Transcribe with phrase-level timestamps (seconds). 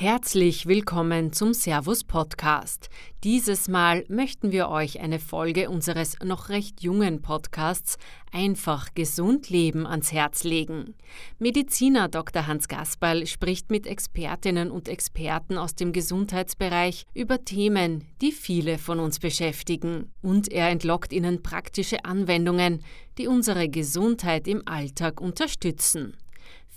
[0.00, 2.88] Herzlich willkommen zum Servus Podcast.
[3.24, 7.98] Dieses Mal möchten wir euch eine Folge unseres noch recht jungen Podcasts
[8.30, 10.94] Einfach gesund leben ans Herz legen.
[11.40, 12.46] Mediziner Dr.
[12.46, 19.00] Hans Gasperl spricht mit Expertinnen und Experten aus dem Gesundheitsbereich über Themen, die viele von
[19.00, 20.12] uns beschäftigen.
[20.22, 22.84] Und er entlockt ihnen praktische Anwendungen,
[23.18, 26.16] die unsere Gesundheit im Alltag unterstützen.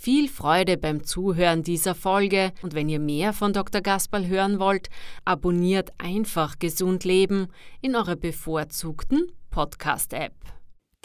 [0.04, 3.81] Viel Freude beim Zuhören dieser Folge und wenn ihr mehr von Dr.
[3.81, 4.89] Gasperl hören wollt,
[5.25, 7.50] abonniert einfach Gesund Leben
[7.82, 10.33] in eurer bevorzugten Podcast-App.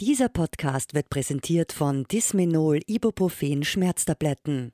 [0.00, 4.72] Dieser Podcast wird präsentiert von Dismenol Ibuprofen Schmerztabletten.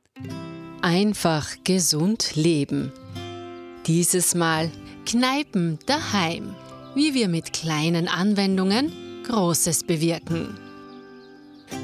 [0.82, 2.92] Einfach gesund leben.
[3.88, 4.70] Dieses Mal
[5.04, 6.54] Kneipen daheim.
[6.94, 8.92] Wie wir mit kleinen Anwendungen
[9.24, 10.56] Großes bewirken.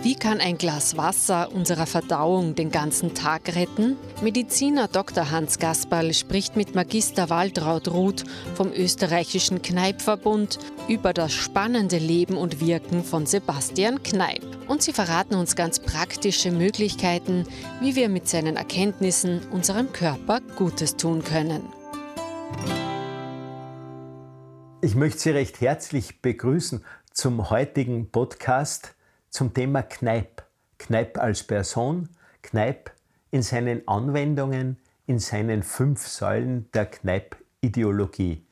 [0.02, 3.97] Wie kann ein Glas Wasser unserer Verdauung den ganzen Tag retten?
[4.23, 5.30] Mediziner Dr.
[5.30, 8.24] Hans Gasperl spricht mit Magister Waltraud Ruth
[8.55, 14.42] vom österreichischen Kneipverbund über das spannende Leben und Wirken von Sebastian Kneip.
[14.69, 17.44] Und sie verraten uns ganz praktische Möglichkeiten,
[17.81, 21.62] wie wir mit seinen Erkenntnissen unserem Körper Gutes tun können.
[24.81, 28.94] Ich möchte Sie recht herzlich begrüßen zum heutigen Podcast
[29.31, 30.43] zum Thema Kneip.
[30.79, 32.09] Kneip als Person,
[32.43, 32.93] Kneip
[33.31, 38.47] in seinen Anwendungen, in seinen fünf Säulen der Kneip-Ideologie.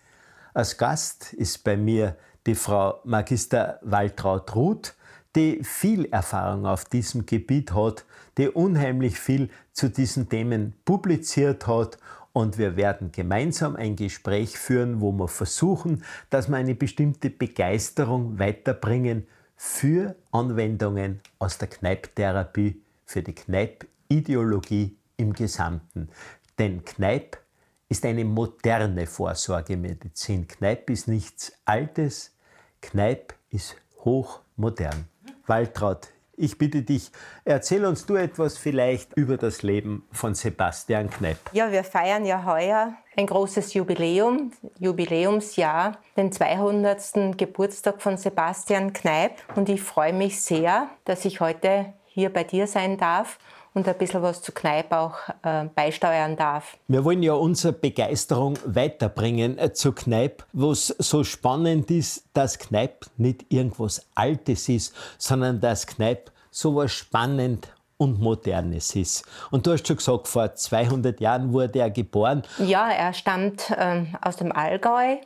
[0.55, 2.17] Als Gast ist bei mir
[2.47, 4.95] die Frau Magister Waltraud Ruth,
[5.35, 8.05] die viel Erfahrung auf diesem Gebiet hat,
[8.39, 11.99] die unheimlich viel zu diesen Themen publiziert hat
[12.33, 18.39] und wir werden gemeinsam ein Gespräch führen, wo wir versuchen, dass wir eine bestimmte Begeisterung
[18.39, 26.09] weiterbringen für Anwendungen aus der Kneipptherapie, für die Kneipp-Ideologie im Gesamten.
[26.59, 27.39] Denn Kneipp
[27.89, 30.47] ist eine moderne Vorsorgemedizin.
[30.47, 32.35] Kneipp ist nichts Altes,
[32.83, 35.09] Kneipp ist hochmodern.
[35.47, 37.11] Waltraud, ich bitte dich,
[37.45, 41.39] erzähl uns du etwas vielleicht über das Leben von Sebastian Kneip.
[41.53, 47.37] Ja, wir feiern ja heuer ein großes Jubiläum, Jubiläumsjahr, den 200.
[47.39, 49.33] Geburtstag von Sebastian Kneip.
[49.55, 53.39] Und ich freue mich sehr, dass ich heute hier bei dir sein darf
[53.77, 56.79] und ein bisschen was zu Kneipp auch äh, beisteuern darf.
[56.89, 63.05] Wir wollen ja unsere Begeisterung weiterbringen äh, zu Kneipp, was so spannend ist, dass Kneipp
[63.19, 69.27] nicht irgendwas Altes ist, sondern dass Kneipp so was spannend und Modernes ist.
[69.51, 72.43] Und du hast schon gesagt, vor 200 Jahren wurde er geboren.
[72.59, 75.17] Ja, er stammt ähm, aus dem Allgäu,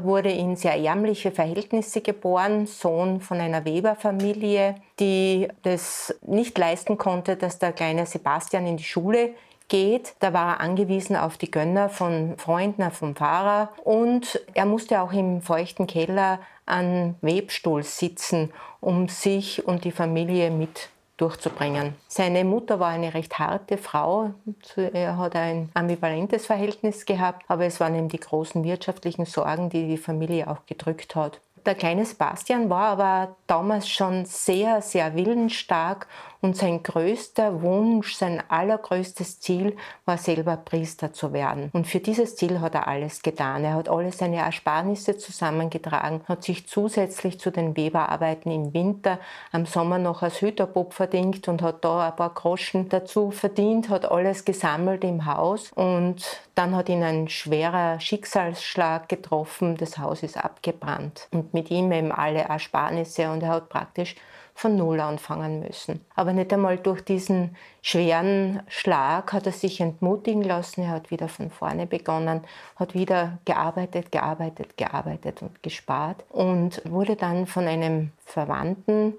[0.00, 7.36] wurde in sehr ärmliche Verhältnisse geboren, Sohn von einer Weberfamilie, die das nicht leisten konnte,
[7.36, 9.30] dass der kleine Sebastian in die Schule
[9.68, 10.14] geht.
[10.20, 15.12] Da war er angewiesen auf die Gönner von Freunden, vom Fahrer und er musste auch
[15.12, 21.94] im feuchten Keller an Webstuhl sitzen, um sich und die Familie mit durchzubringen.
[22.08, 24.34] Seine Mutter war eine recht harte Frau.
[24.76, 29.86] Er hat ein ambivalentes Verhältnis gehabt, aber es waren eben die großen wirtschaftlichen Sorgen, die
[29.86, 31.40] die Familie auch gedrückt hat.
[31.64, 36.08] Der kleine Sebastian war aber damals schon sehr, sehr willensstark
[36.42, 41.70] und sein größter Wunsch, sein allergrößtes Ziel war selber Priester zu werden.
[41.72, 43.64] Und für dieses Ziel hat er alles getan.
[43.64, 49.20] Er hat alle seine Ersparnisse zusammengetragen, hat sich zusätzlich zu den Weberarbeiten im Winter
[49.52, 54.10] am Sommer noch als Hüterbob verdient und hat da ein paar Groschen dazu verdient, hat
[54.10, 59.76] alles gesammelt im Haus und dann hat ihn ein schwerer Schicksalsschlag getroffen.
[59.76, 64.16] Das Haus ist abgebrannt und mit ihm eben alle Ersparnisse und er hat praktisch
[64.54, 66.04] von Null anfangen müssen.
[66.14, 70.82] Aber nicht einmal durch diesen schweren Schlag hat er sich entmutigen lassen.
[70.82, 72.42] Er hat wieder von vorne begonnen,
[72.76, 79.14] hat wieder gearbeitet, gearbeitet, gearbeitet und gespart und wurde dann von einem Verwandten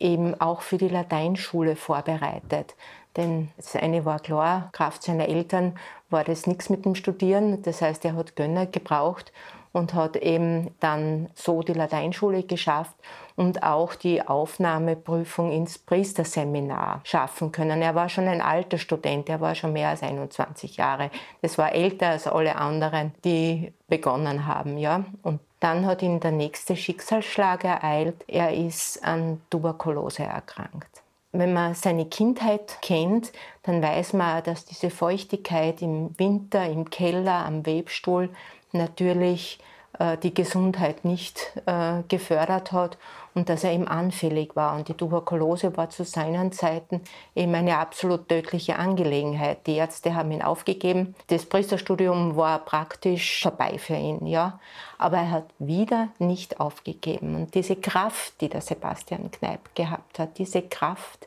[0.00, 2.74] eben auch für die Lateinschule vorbereitet.
[3.16, 5.76] Denn das eine war klar, Kraft seiner Eltern
[6.08, 7.62] war das nichts mit dem Studieren.
[7.62, 9.32] Das heißt, er hat Gönner gebraucht
[9.72, 12.94] und hat eben dann so die Lateinschule geschafft
[13.38, 17.80] und auch die Aufnahmeprüfung ins Priesterseminar schaffen können.
[17.82, 21.12] Er war schon ein alter Student, er war schon mehr als 21 Jahre.
[21.40, 24.76] Das war älter als alle anderen, die begonnen haben.
[24.76, 25.04] Ja?
[25.22, 28.24] Und dann hat ihn der nächste Schicksalsschlag ereilt.
[28.26, 31.02] Er ist an Tuberkulose erkrankt.
[31.30, 33.30] Wenn man seine Kindheit kennt,
[33.62, 38.30] dann weiß man, dass diese Feuchtigkeit im Winter, im Keller, am Webstuhl
[38.72, 39.60] natürlich
[39.98, 42.98] äh, die Gesundheit nicht äh, gefördert hat
[43.38, 44.74] und dass er eben anfällig war.
[44.74, 47.00] Und die Tuberkulose war zu seinen Zeiten
[47.34, 49.66] eben eine absolut tödliche Angelegenheit.
[49.66, 51.14] Die Ärzte haben ihn aufgegeben.
[51.28, 54.26] Das Priesterstudium war praktisch vorbei für ihn.
[54.26, 54.58] Ja?
[54.98, 57.36] Aber er hat wieder nicht aufgegeben.
[57.36, 61.26] Und diese Kraft, die der Sebastian Kneip gehabt hat, diese Kraft,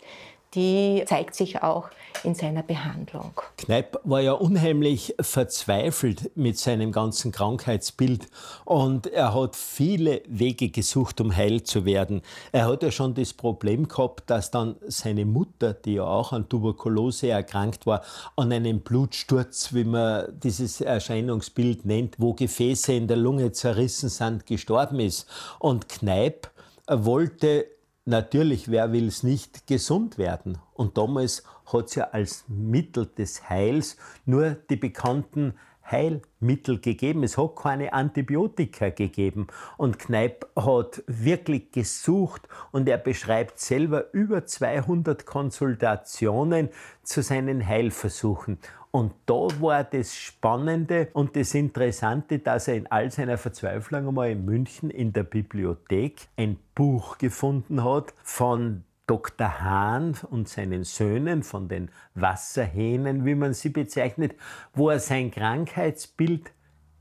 [0.54, 1.90] die zeigt sich auch
[2.24, 3.32] in seiner Behandlung.
[3.58, 8.28] Kneip war ja unheimlich verzweifelt mit seinem ganzen Krankheitsbild
[8.66, 12.22] und er hat viele Wege gesucht, um heil zu werden.
[12.52, 16.50] Er hat ja schon das Problem gehabt, dass dann seine Mutter, die ja auch an
[16.50, 18.02] Tuberkulose erkrankt war,
[18.36, 24.46] an einem Blutsturz, wie man dieses Erscheinungsbild nennt, wo Gefäße in der Lunge zerrissen sind,
[24.46, 25.28] gestorben ist.
[25.60, 26.52] Und Kneip
[26.88, 27.68] wollte
[28.12, 30.60] natürlich, wer will es nicht, gesund werden.
[30.74, 31.44] Und damals
[31.74, 35.56] hat es ja als Mittel des Heils nur die bekannten
[35.90, 37.24] Heilmittel gegeben.
[37.24, 39.48] Es hat keine Antibiotika gegeben.
[39.78, 46.70] Und Kneip hat wirklich gesucht und er beschreibt selber über 200 Konsultationen
[47.04, 48.60] zu seinen Heilversuchen.
[48.92, 54.32] Und da war das Spannende und das Interessante, dass er in all seiner Verzweiflung einmal
[54.32, 59.62] in München in der Bibliothek ein Buch gefunden hat von Dr.
[59.62, 64.36] Hahn und seinen Söhnen, von den Wasserhähnen, wie man sie bezeichnet,
[64.74, 66.52] wo er sein Krankheitsbild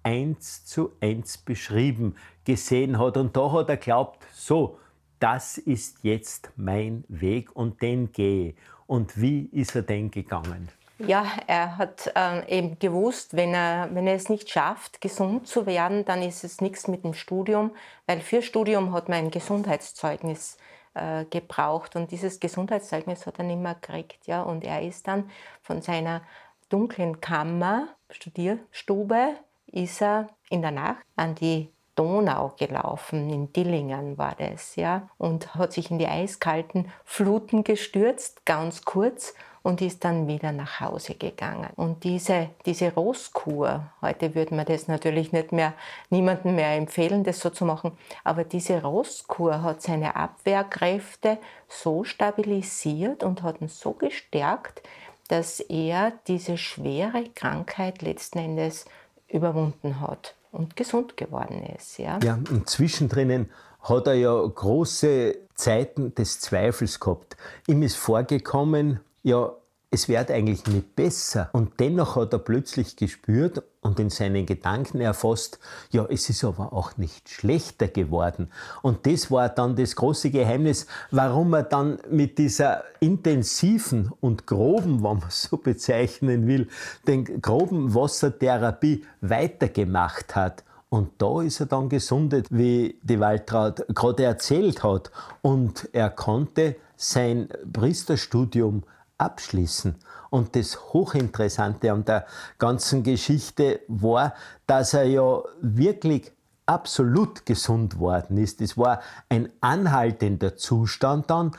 [0.03, 2.15] eins zu eins beschrieben
[2.45, 3.17] gesehen hat.
[3.17, 4.79] Und da hat er glaubt, so,
[5.19, 8.55] das ist jetzt mein Weg und den gehe.
[8.87, 10.69] Und wie ist er denn gegangen?
[11.07, 15.67] Ja, er hat äh, eben gewusst, wenn er, wenn er es nicht schafft, gesund zu
[15.67, 17.73] werden, dann ist es nichts mit dem Studium,
[18.07, 20.59] weil für Studium hat man ein Gesundheitszeugnis
[20.95, 24.27] äh, gebraucht und dieses Gesundheitszeugnis hat er nicht mehr gekriegt.
[24.27, 24.43] Ja?
[24.43, 25.31] Und er ist dann
[25.63, 26.23] von seiner
[26.69, 29.37] dunklen Kammer, Studierstube,
[29.67, 35.55] ist er in der Nacht an die Donau gelaufen, in Dillingen war das, ja, und
[35.55, 41.15] hat sich in die eiskalten Fluten gestürzt, ganz kurz, und ist dann wieder nach Hause
[41.15, 41.69] gegangen.
[41.77, 45.75] Und diese, diese Rostkur, heute würde man das natürlich nicht mehr,
[46.09, 47.93] niemandem mehr empfehlen, das so zu machen,
[48.25, 54.83] aber diese Rostkur hat seine Abwehrkräfte so stabilisiert und hat ihn so gestärkt,
[55.29, 58.87] dass er diese schwere Krankheit letzten Endes
[59.29, 61.99] überwunden hat und gesund geworden ist.
[61.99, 63.49] Ja, ja und zwischendrin
[63.83, 67.37] hat er ja große Zeiten des Zweifels gehabt.
[67.67, 69.53] Ihm ist vorgekommen, ja,
[69.93, 71.51] es wird eigentlich nicht besser.
[71.53, 75.59] Und dennoch hat er plötzlich gespürt und in seinen Gedanken erfasst,
[75.91, 78.51] ja, es ist aber auch nicht schlechter geworden.
[78.83, 85.03] Und das war dann das große Geheimnis, warum er dann mit dieser intensiven und groben,
[85.03, 86.69] wenn man so bezeichnen will,
[87.09, 90.63] den groben Wassertherapie weitergemacht hat.
[90.89, 95.11] Und da ist er dann gesundet, wie die Waltraud gerade erzählt hat.
[95.41, 98.83] Und er konnte sein Priesterstudium
[99.21, 99.97] abschließen.
[100.31, 102.27] Und das Hochinteressante an der
[102.59, 104.35] ganzen Geschichte war,
[104.67, 106.33] dass er ja wirklich
[106.67, 108.61] absolut gesund worden ist.
[108.61, 111.53] Es war ein anhaltender Zustand dann,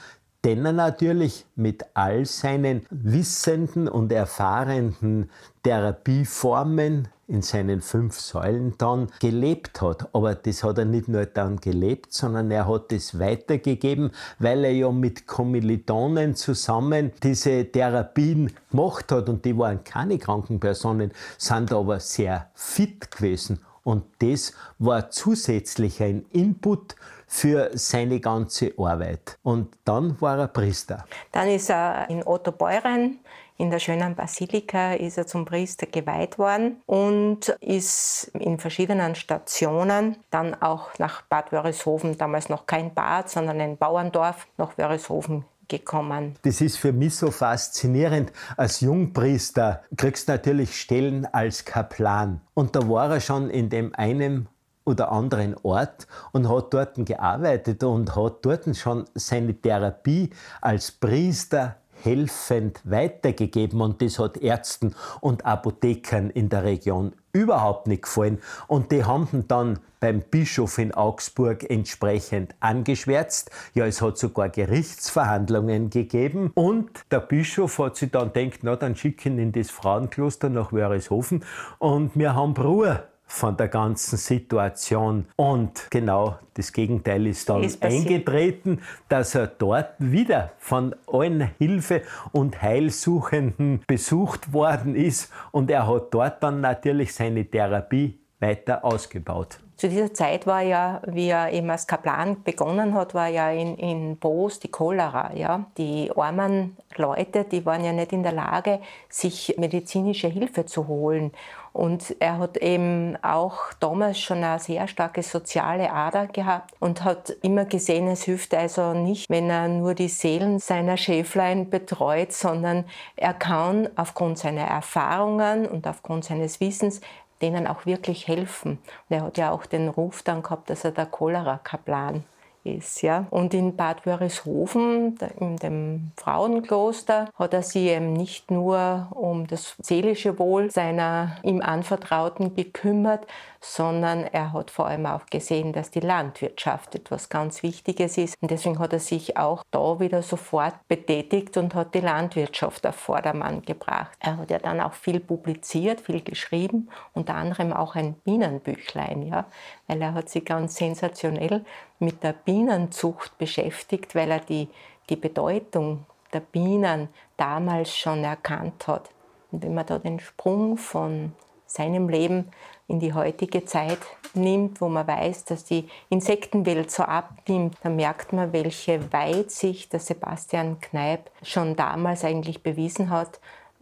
[0.46, 5.30] den er natürlich mit all seinen wissenden und erfahrenen
[5.64, 10.10] Therapieformen in seinen fünf Säulen dann gelebt hat.
[10.14, 14.72] Aber das hat er nicht nur dann gelebt, sondern er hat es weitergegeben, weil er
[14.72, 21.72] ja mit Kommilitonen zusammen diese Therapien gemacht hat und die waren keine kranken Personen, sind
[21.72, 23.60] aber sehr fit gewesen.
[23.84, 26.96] Und das war zusätzlich ein Input
[27.26, 29.40] für seine ganze Arbeit.
[29.42, 31.06] Und dann war er Priester.
[31.32, 33.20] Dann ist er in Otto Beuren
[33.58, 40.18] in der schönen Basilika ist er zum Priester geweiht worden und ist in verschiedenen Stationen
[40.30, 46.36] dann auch nach Bad Wörishofen, damals noch kein Bad, sondern ein Bauerndorf, nach Wörishofen gekommen.
[46.44, 48.32] Das ist für mich so faszinierend.
[48.58, 52.42] Als Jungpriester kriegst du natürlich Stellen als Kaplan.
[52.54, 54.48] Und da war er schon in dem einen
[54.84, 60.30] oder anderen Ort und hat dort gearbeitet und hat dort schon seine Therapie
[60.60, 68.04] als Priester helfend weitergegeben und das hat Ärzten und Apothekern in der Region überhaupt nicht
[68.04, 68.40] gefallen.
[68.68, 73.52] Und die haben dann beim Bischof in Augsburg entsprechend angeschwärzt.
[73.74, 76.52] Ja, es hat sogar Gerichtsverhandlungen gegeben.
[76.56, 81.46] Und der Bischof hat sich dann gedacht, na dann schicken in das Frauenkloster nach Wörishofen.
[81.78, 85.26] Und wir haben Ruhe von der ganzen Situation.
[85.38, 92.02] Und genau das Gegenteil ist dann ist eingetreten, dass er dort wieder von allen Hilfe-
[92.34, 95.32] und Heilsuchenden besucht worden ist.
[95.52, 99.60] Und er hat dort dann natürlich seine Therapie weiter ausgebaut.
[99.78, 103.76] Zu dieser Zeit war ja, wie er eben als Kaplan begonnen hat, war ja in,
[103.78, 105.34] in Boos die Cholera.
[105.34, 105.66] Ja?
[105.78, 111.32] Die armen Leute, die waren ja nicht in der Lage, sich medizinische Hilfe zu holen.
[111.74, 117.30] Und er hat eben auch damals schon eine sehr starke soziale Ader gehabt und hat
[117.42, 122.86] immer gesehen, es hilft also nicht, wenn er nur die Seelen seiner Schäflein betreut, sondern
[123.16, 127.00] er kann aufgrund seiner Erfahrungen und aufgrund seines Wissens
[127.42, 128.74] denen auch wirklich helfen.
[129.10, 132.24] Und er hat ja auch den Ruf dann gehabt, dass er der Cholera-Kaplan
[132.64, 133.02] ist.
[133.02, 133.26] Ja.
[133.30, 139.76] Und in Bad Wörishofen, in dem Frauenkloster, hat er sich eben nicht nur um das
[139.82, 143.26] seelische Wohl seiner ihm Anvertrauten gekümmert,
[143.60, 148.36] sondern er hat vor allem auch gesehen, dass die Landwirtschaft etwas ganz Wichtiges ist.
[148.42, 152.96] Und deswegen hat er sich auch da wieder sofort betätigt und hat die Landwirtschaft auf
[152.96, 154.18] Vordermann gebracht.
[154.20, 159.46] Er hat ja dann auch viel publiziert, viel geschrieben, unter anderem auch ein Bienenbüchlein, ja,
[159.88, 161.64] weil er hat sich ganz sensationell
[162.02, 164.68] mit der Bienenzucht beschäftigt, weil er die,
[165.10, 169.10] die Bedeutung der Bienen damals schon erkannt hat.
[169.52, 171.34] Und wenn man da den Sprung von
[171.66, 172.52] seinem Leben
[172.88, 174.00] in die heutige Zeit
[174.34, 180.00] nimmt, wo man weiß, dass die Insektenwelt so abnimmt, dann merkt man, welche Weitsicht der
[180.00, 183.40] Sebastian Kneip schon damals eigentlich bewiesen hat,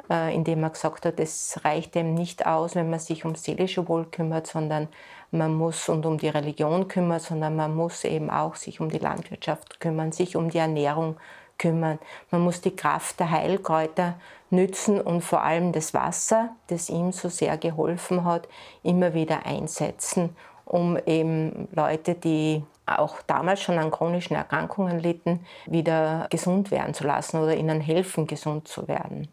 [0.09, 3.87] äh, indem er gesagt hat, es reicht ihm nicht aus, wenn man sich um seelische
[3.87, 4.87] Wohl kümmert, sondern
[5.31, 8.97] man muss und um die Religion kümmern, sondern man muss eben auch sich um die
[8.97, 11.17] Landwirtschaft kümmern, sich um die Ernährung
[11.57, 11.99] kümmern.
[12.31, 14.15] Man muss die Kraft der Heilkräuter
[14.49, 18.47] nützen und vor allem das Wasser, das ihm so sehr geholfen hat,
[18.81, 26.25] immer wieder einsetzen, um eben Leute, die auch damals schon an chronischen Erkrankungen litten, wieder
[26.31, 29.27] gesund werden zu lassen oder ihnen helfen, gesund zu werden.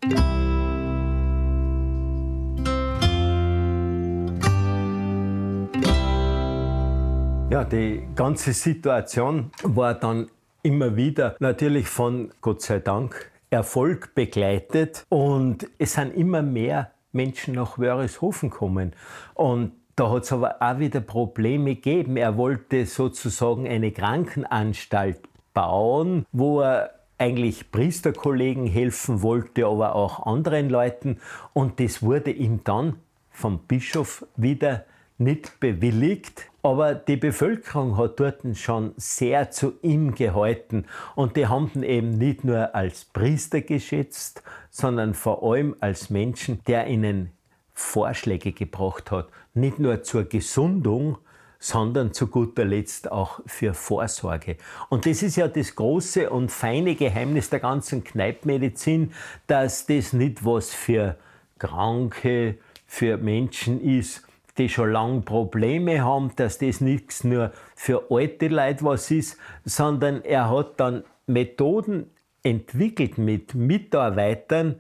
[7.48, 10.28] Ja, die ganze Situation war dann
[10.64, 17.54] immer wieder natürlich von Gott sei Dank Erfolg begleitet und es sind immer mehr Menschen
[17.54, 18.94] nach Wörishofen gekommen.
[19.34, 22.16] Und da hat es aber auch wieder Probleme gegeben.
[22.16, 25.20] Er wollte sozusagen eine Krankenanstalt
[25.54, 31.20] bauen, wo er eigentlich Priesterkollegen helfen wollte, aber auch anderen Leuten.
[31.52, 32.96] Und das wurde ihm dann
[33.30, 34.84] vom Bischof wieder
[35.18, 36.50] nicht bewilligt.
[36.66, 42.18] Aber die Bevölkerung hat dort schon sehr zu ihm gehalten und die haben ihn eben
[42.18, 47.30] nicht nur als Priester geschätzt, sondern vor allem als Menschen, der ihnen
[47.72, 51.18] Vorschläge gebracht hat, nicht nur zur Gesundung,
[51.60, 54.56] sondern zu guter Letzt auch für Vorsorge.
[54.88, 59.12] Und das ist ja das große und feine Geheimnis der ganzen Kneipmedizin,
[59.46, 61.14] dass das nicht was für
[61.60, 62.58] Kranke,
[62.88, 64.25] für Menschen ist,
[64.58, 70.22] die schon lange Probleme haben, dass das nichts nur für alte Leute was ist, sondern
[70.22, 72.10] er hat dann Methoden
[72.42, 74.76] entwickelt mit Mitarbeitern,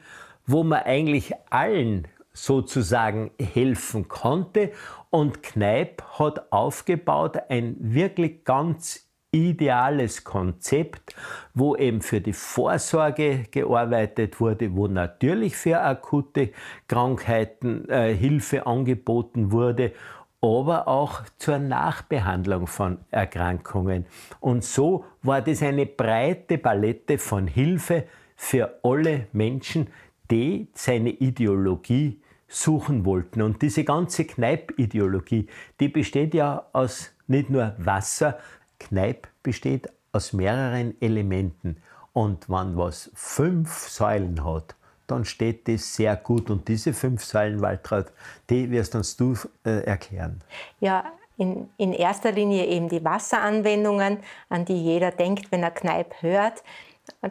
[0.46, 4.72] wo man eigentlich allen sozusagen helfen konnte.
[5.10, 9.05] Und Kneip hat aufgebaut ein wirklich ganz
[9.36, 11.14] ideales Konzept,
[11.54, 16.50] wo eben für die Vorsorge gearbeitet wurde, wo natürlich für akute
[16.88, 19.92] Krankheiten äh, Hilfe angeboten wurde,
[20.40, 24.06] aber auch zur Nachbehandlung von Erkrankungen.
[24.40, 28.04] Und so war das eine breite Palette von Hilfe
[28.36, 29.88] für alle Menschen,
[30.30, 33.42] die seine Ideologie suchen wollten.
[33.42, 35.46] Und diese ganze Kneipp-Ideologie,
[35.80, 38.38] die besteht ja aus nicht nur Wasser,
[38.78, 41.76] Kneipp besteht aus mehreren Elementen.
[42.12, 44.74] Und wenn was fünf Säulen hat,
[45.06, 46.50] dann steht das sehr gut.
[46.50, 48.06] Und diese fünf Säulen, Waltraud,
[48.50, 50.40] die wirst uns du äh, erklären.
[50.80, 51.04] Ja,
[51.36, 54.18] in, in erster Linie eben die Wasseranwendungen,
[54.48, 56.62] an die jeder denkt, wenn er Kneipp hört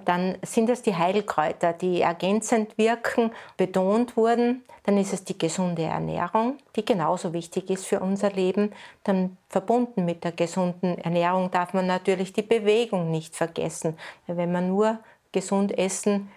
[0.05, 4.63] dann sind es die Heilkräuter, die ergänzend wirken, betont wurden.
[4.83, 8.71] Dann ist es die gesunde Ernährung, die genauso wichtig ist für unser Leben.
[9.03, 13.97] Dann verbunden mit der gesunden Ernährung darf man natürlich die Bewegung nicht vergessen.
[14.27, 14.99] Wenn wir nur
[15.31, 16.29] gesund essen,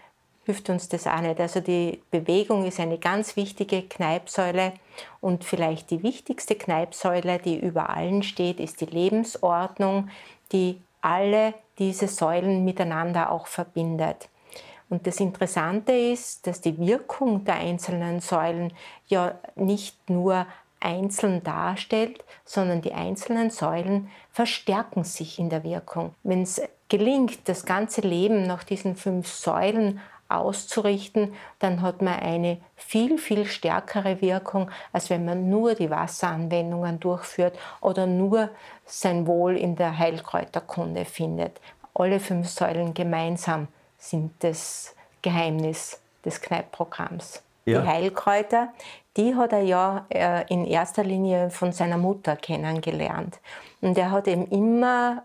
[0.49, 1.38] hilft uns das auch nicht.
[1.40, 4.73] Also die Bewegung ist eine ganz wichtige Kneipsäule
[5.21, 10.09] und vielleicht die wichtigste Kneipsäule, die über allen steht, ist die Lebensordnung,
[10.52, 14.28] die alle diese Säulen miteinander auch verbindet.
[14.90, 18.73] Und das Interessante ist, dass die Wirkung der einzelnen Säulen
[19.06, 20.47] ja nicht nur
[20.80, 26.14] einzeln darstellt, sondern die einzelnen Säulen verstärken sich in der Wirkung.
[26.23, 32.58] Wenn es gelingt, das ganze Leben nach diesen fünf Säulen auszurichten, dann hat man eine
[32.76, 38.50] viel, viel stärkere Wirkung, als wenn man nur die Wasseranwendungen durchführt oder nur
[38.85, 41.61] sein Wohl in der Heilkräuterkunde findet.
[41.94, 43.68] Alle fünf Säulen gemeinsam
[43.99, 47.42] sind das Geheimnis des Kneippprogramms.
[47.64, 47.80] Ja.
[47.80, 48.73] Die Heilkräuter,
[49.16, 53.38] die hat er ja äh, in erster Linie von seiner Mutter kennengelernt.
[53.80, 55.23] Und er hat eben immer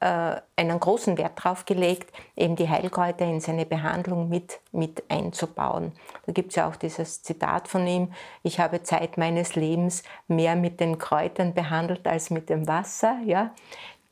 [0.00, 5.02] äh, äh, einen großen Wert darauf gelegt, eben die Heilkräuter in seine Behandlung mit, mit
[5.10, 5.92] einzubauen.
[6.24, 10.56] Da gibt es ja auch dieses Zitat von ihm, ich habe Zeit meines Lebens mehr
[10.56, 13.18] mit den Kräutern behandelt als mit dem Wasser.
[13.26, 13.50] Ja?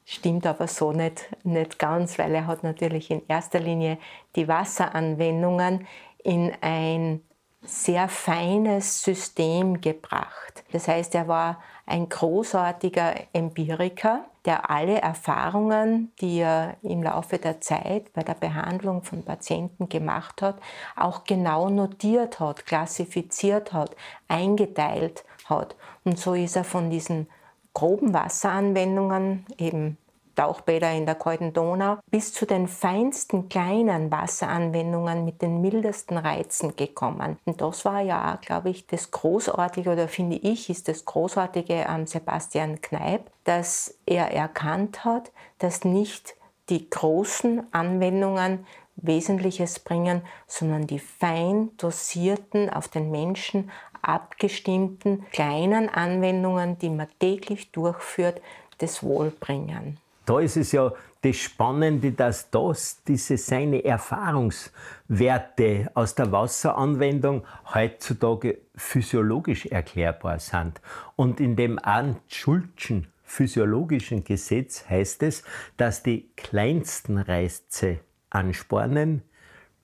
[0.05, 3.97] Stimmt aber so nicht, nicht ganz, weil er hat natürlich in erster Linie
[4.37, 5.87] die Wasseranwendungen
[6.23, 7.23] in ein
[7.63, 10.65] sehr feines System gebracht.
[10.73, 17.61] Das heißt, er war ein großartiger Empiriker, der alle Erfahrungen, die er im Laufe der
[17.61, 20.59] Zeit bei der Behandlung von Patienten gemacht hat,
[20.97, 23.95] auch genau notiert hat, klassifiziert hat,
[24.29, 25.77] eingeteilt hat.
[26.05, 27.29] Und so ist er von diesen
[27.75, 29.99] groben Wasseranwendungen eben
[30.41, 36.77] Tauchbäder in der kalten Donau, bis zu den feinsten kleinen Wasseranwendungen mit den mildesten Reizen
[36.77, 37.39] gekommen.
[37.45, 42.07] Und das war ja glaube ich, das Großartige, oder finde ich, ist das Großartige am
[42.07, 46.35] Sebastian Kneip, dass er erkannt hat, dass nicht
[46.71, 48.65] die großen Anwendungen
[48.97, 53.71] Wesentliches bringen, sondern die fein dosierten, auf den Menschen
[54.01, 58.41] abgestimmten kleinen Anwendungen, die man täglich durchführt,
[58.79, 59.99] das Wohl bringen
[60.31, 67.45] da ist es ja das Spannende, dass das, diese seine Erfahrungswerte aus der Wasseranwendung
[67.75, 70.81] heutzutage physiologisch erklärbar sind.
[71.17, 71.81] Und in dem
[72.29, 75.43] Schulzschen physiologischen Gesetz heißt es,
[75.77, 77.99] dass die kleinsten Reize
[78.31, 79.23] anspornen,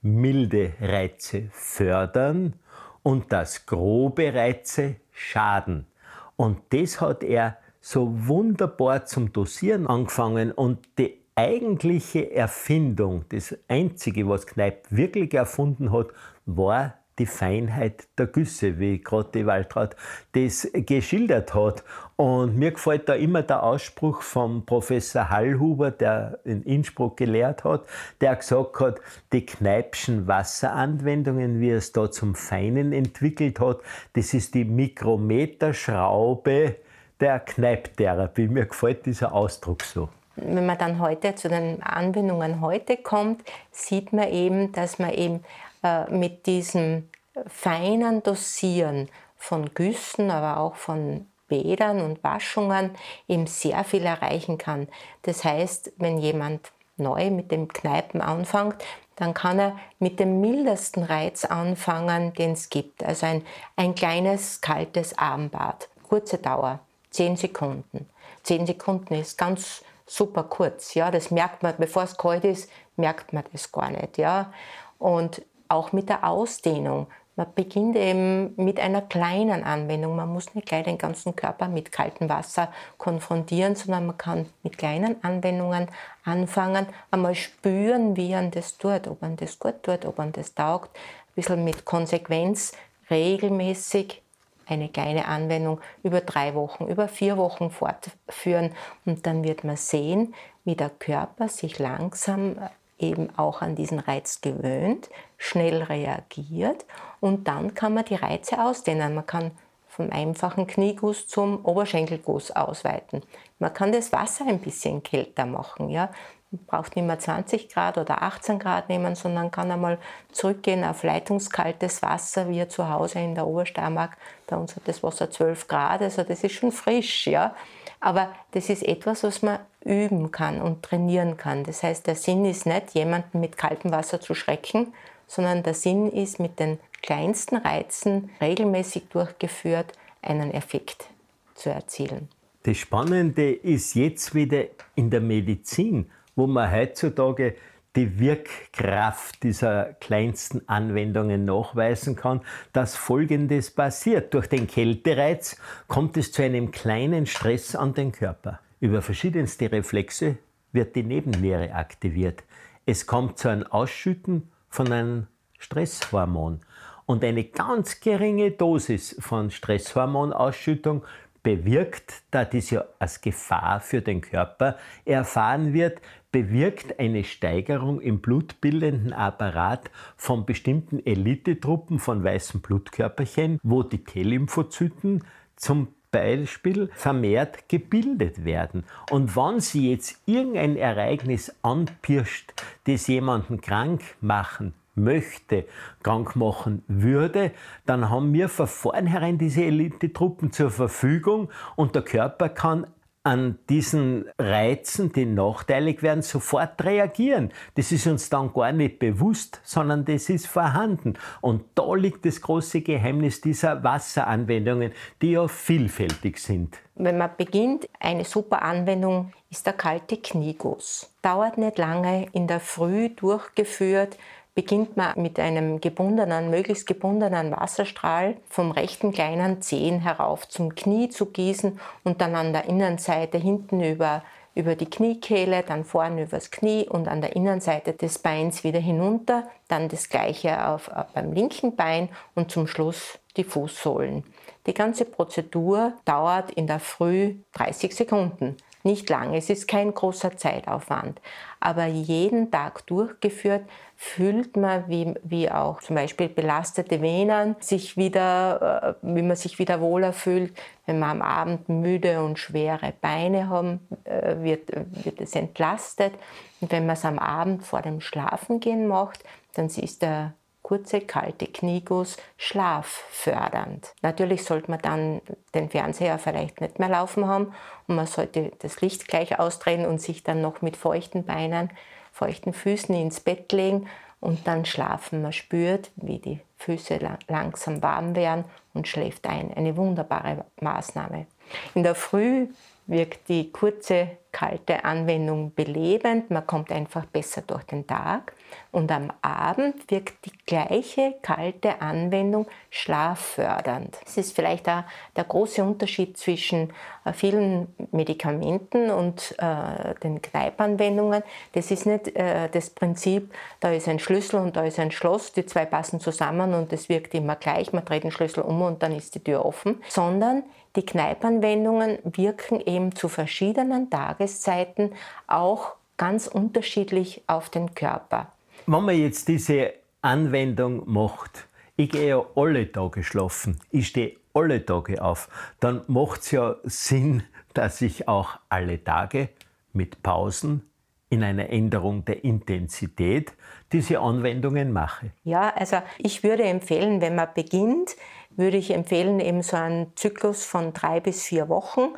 [0.00, 2.54] milde Reize fördern
[3.02, 5.88] und dass grobe Reize schaden.
[6.36, 14.28] Und das hat er so wunderbar zum Dosieren angefangen und die eigentliche Erfindung, das Einzige,
[14.28, 16.08] was Kneipp wirklich erfunden hat,
[16.46, 19.94] war die Feinheit der Güsse, wie gerade die Waltraud
[20.32, 21.84] das geschildert hat.
[22.16, 27.84] Und mir gefällt da immer der Ausspruch vom Professor Hallhuber, der in Innsbruck gelehrt hat,
[28.20, 29.00] der gesagt hat,
[29.32, 33.78] die Kneipschen Wasseranwendungen, wie er es da zum Feinen entwickelt hat,
[34.14, 36.78] das ist die Mikrometerschraube
[37.20, 38.48] der Kneipptherapie.
[38.48, 40.08] Mir gefällt dieser Ausdruck so.
[40.36, 45.44] Wenn man dann heute zu den Anwendungen heute kommt, sieht man eben, dass man eben
[45.82, 47.08] äh, mit diesem
[47.46, 52.90] feinen Dosieren von Güssen, aber auch von Bädern und Waschungen
[53.28, 54.88] eben sehr viel erreichen kann.
[55.22, 58.76] Das heißt, wenn jemand neu mit dem Kneipen anfängt,
[59.16, 63.02] dann kann er mit dem mildesten Reiz anfangen, den es gibt.
[63.02, 63.42] Also ein,
[63.76, 66.80] ein kleines kaltes Abendbad, kurze Dauer,
[67.16, 68.10] 10 Sekunden.
[68.42, 70.92] 10 Sekunden ist ganz super kurz.
[70.92, 74.18] Ja, das merkt man, bevor es kalt ist, merkt man das gar nicht.
[74.18, 74.52] Ja.
[74.98, 77.06] Und auch mit der Ausdehnung.
[77.34, 80.14] Man beginnt eben mit einer kleinen Anwendung.
[80.14, 84.76] Man muss nicht gleich den ganzen Körper mit kaltem Wasser konfrontieren, sondern man kann mit
[84.76, 85.88] kleinen Anwendungen
[86.24, 90.54] anfangen, einmal spüren, wie man das tut, ob man das gut tut, ob man das
[90.54, 90.94] taugt.
[90.96, 92.72] Ein bisschen mit Konsequenz
[93.10, 94.22] regelmäßig
[94.66, 98.72] eine kleine Anwendung über drei Wochen, über vier Wochen fortführen
[99.04, 103.98] und dann wird man sehen, wie der Körper sich langsam äh, eben auch an diesen
[103.98, 106.86] Reiz gewöhnt, schnell reagiert
[107.20, 109.14] und dann kann man die Reize ausdehnen.
[109.14, 109.52] Man kann
[109.96, 113.22] vom einfachen Knieguss zum Oberschenkelguss ausweiten.
[113.58, 115.88] Man kann das Wasser ein bisschen kälter machen.
[115.88, 116.10] Ja?
[116.52, 119.98] Braucht nicht mehr 20 Grad oder 18 Grad nehmen, sondern kann einmal
[120.30, 124.16] zurückgehen auf leitungskaltes Wasser, wie zu Hause in der Obersteiermark.
[124.46, 127.26] Bei uns hat das Wasser 12 Grad, also das ist schon frisch.
[127.26, 127.54] Ja?
[128.00, 131.64] Aber das ist etwas, was man üben kann und trainieren kann.
[131.64, 134.92] Das heißt, der Sinn ist nicht, jemanden mit kaltem Wasser zu schrecken,
[135.26, 141.08] sondern der Sinn ist, mit den kleinsten Reizen regelmäßig durchgeführt einen Effekt
[141.54, 142.28] zu erzielen.
[142.64, 144.64] Das Spannende ist jetzt wieder
[144.96, 147.56] in der Medizin wo man heutzutage
[147.96, 154.34] die Wirkkraft dieser kleinsten Anwendungen nachweisen kann, dass Folgendes passiert.
[154.34, 155.56] Durch den Kältereiz
[155.88, 158.60] kommt es zu einem kleinen Stress an den Körper.
[158.80, 160.36] Über verschiedenste Reflexe
[160.72, 162.44] wird die Nebenniere aktiviert.
[162.84, 165.26] Es kommt zu einem Ausschütten von einem
[165.58, 166.60] Stresshormon.
[167.06, 171.02] Und eine ganz geringe Dosis von Stresshormonausschüttung
[171.42, 176.00] bewirkt, da dies ja als Gefahr für den Körper erfahren wird,
[176.36, 185.24] bewirkt eine Steigerung im blutbildenden Apparat von bestimmten Elitetruppen von weißen Blutkörperchen, wo die T-Lymphozyten
[185.56, 188.84] zum Beispiel vermehrt gebildet werden.
[189.10, 192.52] Und wenn sie jetzt irgendein Ereignis anpirscht,
[192.84, 195.64] das jemanden krank machen möchte,
[196.02, 197.52] krank machen würde,
[197.86, 202.86] dann haben wir von vornherein diese Elitetruppen zur Verfügung und der Körper kann
[203.26, 207.52] an diesen Reizen, die nachteilig werden, sofort reagieren.
[207.74, 211.14] Das ist uns dann gar nicht bewusst, sondern das ist vorhanden.
[211.40, 216.78] Und da liegt das große Geheimnis dieser Wasseranwendungen, die ja vielfältig sind.
[216.94, 221.12] Wenn man beginnt, eine super Anwendung ist der kalte Knieguss.
[221.20, 224.16] Dauert nicht lange, in der Früh durchgeführt,
[224.56, 231.10] beginnt man mit einem gebundenen, möglichst gebundenen Wasserstrahl vom rechten kleinen Zehen herauf zum Knie
[231.10, 234.22] zu gießen und dann an der Innenseite hinten über,
[234.54, 239.46] über die Kniekehle, dann vorne übers Knie und an der Innenseite des Beins wieder hinunter,
[239.68, 244.24] dann das gleiche auf, auf beim linken Bein und zum Schluss die Fußsohlen.
[244.66, 248.56] Die ganze Prozedur dauert in der Früh 30 Sekunden
[248.86, 249.36] nicht lange.
[249.36, 251.20] Es ist kein großer Zeitaufwand.
[251.60, 253.64] Aber jeden Tag durchgeführt
[253.96, 259.58] fühlt man, wie, wie auch zum Beispiel belastete Venen, sich wieder, äh, wie man sich
[259.58, 260.56] wieder wohler fühlt.
[260.86, 264.70] Wenn man am Abend müde und schwere Beine haben, äh, wird,
[265.04, 266.14] wird es entlastet.
[266.60, 270.32] Und wenn man es am Abend vor dem Schlafengehen macht, dann ist der
[270.66, 273.94] kurze kalte Knieguss schlaffördernd.
[274.02, 275.20] Natürlich sollte man dann
[275.54, 277.54] den Fernseher vielleicht nicht mehr laufen haben
[277.86, 281.70] und man sollte das Licht gleich ausdrehen und sich dann noch mit feuchten Beinen,
[282.10, 283.86] feuchten Füßen ins Bett legen
[284.18, 285.22] und dann schlafen.
[285.22, 286.98] Man spürt, wie die Füße
[287.28, 289.54] langsam warm werden und schläft ein.
[289.54, 291.28] Eine wunderbare Maßnahme.
[291.76, 292.48] In der Früh
[292.88, 298.32] wirkt die kurze kalte Anwendung belebend, man kommt einfach besser durch den Tag
[298.72, 303.98] und am Abend wirkt die gleiche kalte Anwendung schlaffördernd.
[304.04, 304.84] Das ist vielleicht auch
[305.16, 306.72] der große Unterschied zwischen
[307.04, 311.22] äh, vielen Medikamenten und äh, den Kneipanwendungen.
[311.52, 315.32] Das ist nicht äh, das Prinzip, da ist ein Schlüssel und da ist ein Schloss,
[315.32, 318.82] die zwei passen zusammen und es wirkt immer gleich, man dreht den Schlüssel um und
[318.82, 320.42] dann ist die Tür offen, sondern
[320.76, 324.92] die Kneipanwendungen wirken eben zu verschiedenen Tageszeiten
[325.26, 328.28] auch ganz unterschiedlich auf den Körper.
[328.68, 334.66] Wenn man jetzt diese Anwendung macht, ich gehe ja alle Tage schlafen, ich stehe alle
[334.66, 335.28] Tage auf,
[335.60, 337.22] dann macht es ja Sinn,
[337.54, 339.28] dass ich auch alle Tage
[339.72, 340.68] mit Pausen
[341.10, 343.34] in einer Änderung der Intensität
[343.70, 345.12] diese Anwendungen mache.
[345.22, 347.94] Ja, also ich würde empfehlen, wenn man beginnt,
[348.30, 351.94] würde ich empfehlen, eben so einen Zyklus von drei bis vier Wochen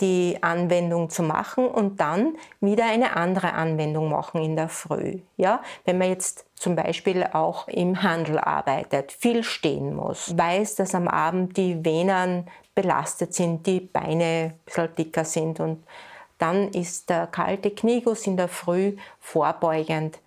[0.00, 5.20] die Anwendung zu machen und dann wieder eine andere Anwendung machen in der Früh.
[5.36, 5.62] Ja?
[5.84, 11.08] Wenn man jetzt zum Beispiel auch im Handel arbeitet, viel stehen muss, weiß, dass am
[11.08, 15.82] Abend die Venen belastet sind, die Beine ein bisschen dicker sind und
[16.38, 20.18] dann ist der kalte Knieguss in der Früh vorbeugend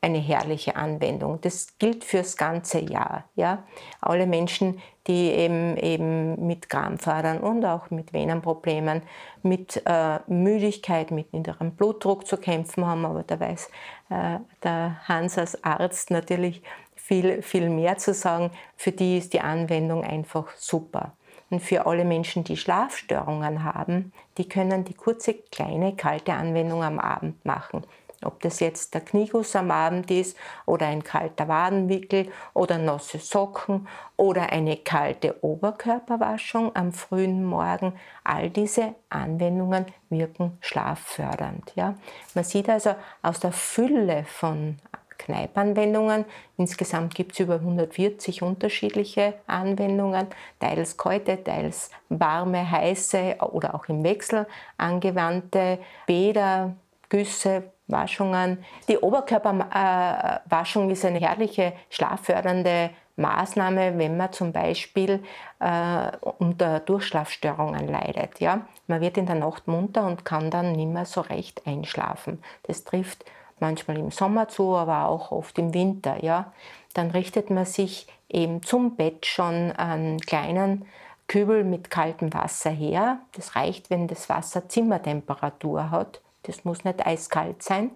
[0.00, 1.40] eine herrliche Anwendung.
[1.40, 3.24] Das gilt fürs ganze Jahr.
[3.34, 3.64] Ja?
[4.00, 9.02] Alle Menschen, die eben, eben mit Krampfadern und auch mit Venenproblemen,
[9.42, 13.70] mit äh, Müdigkeit, mit niederem Blutdruck zu kämpfen haben, aber da weiß
[14.10, 16.62] äh, der Hans als Arzt natürlich
[16.94, 18.50] viel, viel mehr zu sagen.
[18.76, 21.14] Für die ist die Anwendung einfach super.
[21.50, 26.98] Und für alle Menschen, die Schlafstörungen haben, die können die kurze, kleine, kalte Anwendung am
[26.98, 27.84] Abend machen.
[28.24, 33.86] Ob das jetzt der Knieguss am Abend ist oder ein kalter Wadenwickel oder nasse Socken
[34.16, 37.92] oder eine kalte Oberkörperwaschung am frühen Morgen,
[38.24, 41.72] all diese Anwendungen wirken schlaffördernd.
[41.76, 41.94] Ja?
[42.34, 44.78] Man sieht also aus der Fülle von
[45.18, 46.24] Kneipanwendungen.
[46.56, 50.26] Insgesamt gibt es über 140 unterschiedliche Anwendungen,
[50.58, 56.74] teils kalte, teils warme, heiße oder auch im Wechsel angewandte Bäder,
[57.08, 58.64] Güsse, Waschungen.
[58.88, 65.22] Die Oberkörperwaschung ist eine herrliche schlaffördernde Maßnahme, wenn man zum Beispiel
[65.58, 68.40] äh, unter Durchschlafstörungen leidet.
[68.40, 68.66] Ja?
[68.86, 72.42] Man wird in der Nacht munter und kann dann nicht mehr so recht einschlafen.
[72.62, 73.24] Das trifft
[73.58, 76.22] manchmal im Sommer zu, aber auch oft im Winter.
[76.22, 76.52] Ja?
[76.94, 80.86] Dann richtet man sich eben zum Bett schon einen kleinen
[81.26, 83.18] Kübel mit kaltem Wasser her.
[83.32, 86.20] Das reicht, wenn das Wasser Zimmertemperatur hat.
[86.48, 87.90] Das muss nicht eiskalt sein.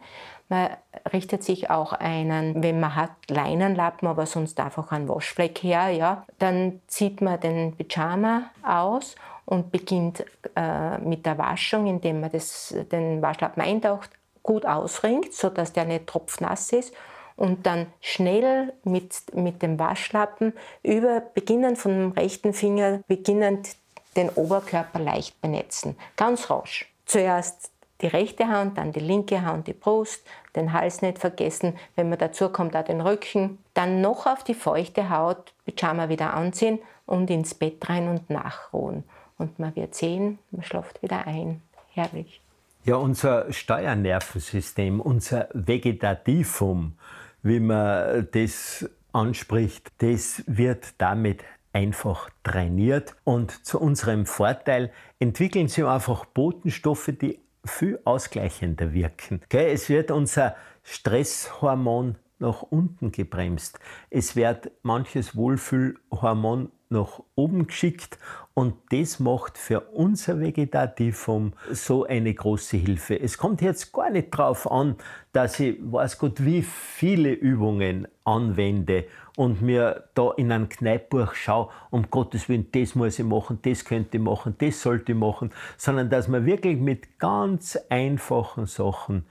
[0.49, 0.71] Man
[1.13, 6.27] richtet sich auch einen, wenn man hat, Leinenlappen, aber sonst einfach einen Waschfleck her, ja.
[6.39, 12.75] Dann zieht man den Pyjama aus und beginnt äh, mit der Waschung, indem man das,
[12.93, 14.11] den Waschlappen eintaucht,
[14.43, 16.95] gut ausringt, sodass der nicht tropfnass ist
[17.37, 23.77] und dann schnell mit, mit dem Waschlappen über, beginnend von dem rechten Finger, beginnend
[24.17, 25.97] den Oberkörper leicht benetzen.
[26.17, 26.93] Ganz rasch.
[27.07, 27.71] Zuerst
[28.03, 31.75] die rechte Hand, dann die linke Hand, die Brust, den Hals nicht vergessen.
[31.95, 33.59] Wenn man dazu kommt, auch den Rücken.
[33.75, 39.05] Dann noch auf die feuchte Haut, Pyjama wieder anziehen und ins Bett rein und nachruhen.
[39.39, 41.63] Und man wird sehen, man schläft wieder ein.
[41.95, 42.41] Herrlich.
[42.85, 46.95] Ja, unser Steuernervensystem, unser Vegetativum,
[47.43, 55.85] wie man das anspricht, das wird damit einfach trainiert und zu unserem Vorteil entwickeln sie
[55.85, 59.41] einfach Botenstoffe, die viel ausgleichender wirken.
[59.51, 63.79] Es wird unser Stresshormon nach unten gebremst.
[64.11, 68.19] Es wird manches Wohlfühlhormon nach oben geschickt
[68.55, 73.19] und das macht für unser Vegetativum so eine große Hilfe.
[73.19, 74.97] Es kommt jetzt gar nicht darauf an,
[75.33, 79.05] dass ich weiß Gott wie viele Übungen anwende
[79.37, 83.85] und mir da in ein Kneippbuch schaue, um Gottes Willen, das muss ich machen, das
[83.85, 89.25] könnte ich machen, das sollte ich machen, sondern dass man wirklich mit ganz einfachen Sachen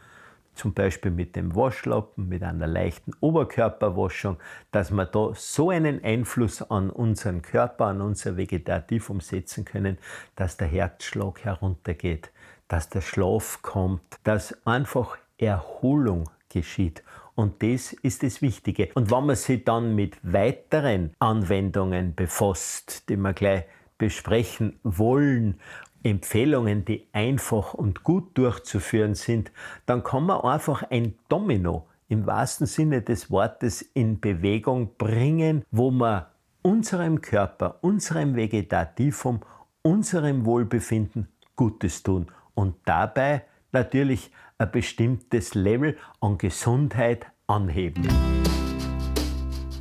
[0.54, 4.38] zum Beispiel mit dem Waschlappen, mit einer leichten Oberkörperwaschung,
[4.72, 9.98] dass wir da so einen Einfluss an unseren Körper, an unser Vegetativ umsetzen können,
[10.36, 12.32] dass der Herzschlag heruntergeht,
[12.68, 17.04] dass der Schlaf kommt, dass einfach Erholung geschieht.
[17.36, 18.90] Und das ist das Wichtige.
[18.94, 23.64] Und wenn man sich dann mit weiteren Anwendungen befasst, die wir gleich
[23.98, 25.60] besprechen wollen
[26.04, 29.52] Empfehlungen, die einfach und gut durchzuführen sind,
[29.86, 35.92] dann kann man einfach ein Domino im wahrsten Sinne des Wortes in Bewegung bringen, wo
[35.92, 36.26] man
[36.62, 39.40] unserem Körper, unserem Vegetativum,
[39.82, 48.08] unserem Wohlbefinden Gutes tun und dabei natürlich ein bestimmtes Level an Gesundheit anheben.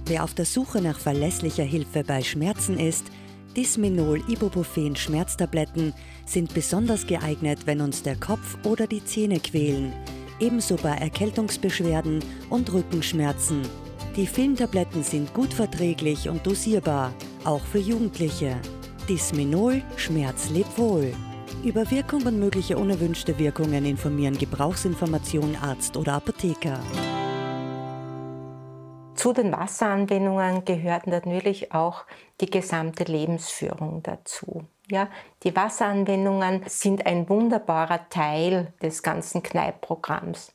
[0.07, 3.07] Wer auf der Suche nach verlässlicher Hilfe bei Schmerzen ist,
[3.57, 5.93] Dysmenol Ibuprofen Schmerztabletten
[6.25, 9.93] sind besonders geeignet, wenn uns der Kopf oder die Zähne quälen,
[10.39, 13.63] ebenso bei Erkältungsbeschwerden und Rückenschmerzen.
[14.17, 17.13] Die Filmtabletten sind gut verträglich und dosierbar,
[17.45, 18.57] auch für Jugendliche.
[19.09, 21.13] Dysmenol Schmerz lebt wohl.
[21.65, 26.81] Über Wirkung und mögliche unerwünschte Wirkungen informieren Gebrauchsinformation Arzt oder Apotheker.
[29.21, 32.07] Zu den Wasseranwendungen gehört natürlich auch
[32.41, 34.65] die gesamte Lebensführung dazu.
[34.91, 35.11] Ja,
[35.43, 40.55] die Wasseranwendungen sind ein wunderbarer Teil des ganzen Kneippprogramms.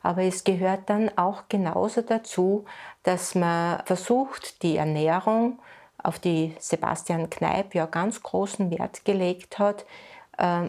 [0.00, 2.66] Aber es gehört dann auch genauso dazu,
[3.02, 5.58] dass man versucht, die Ernährung,
[5.98, 9.86] auf die Sebastian Kneip ja ganz großen Wert gelegt hat,
[10.38, 10.68] äh,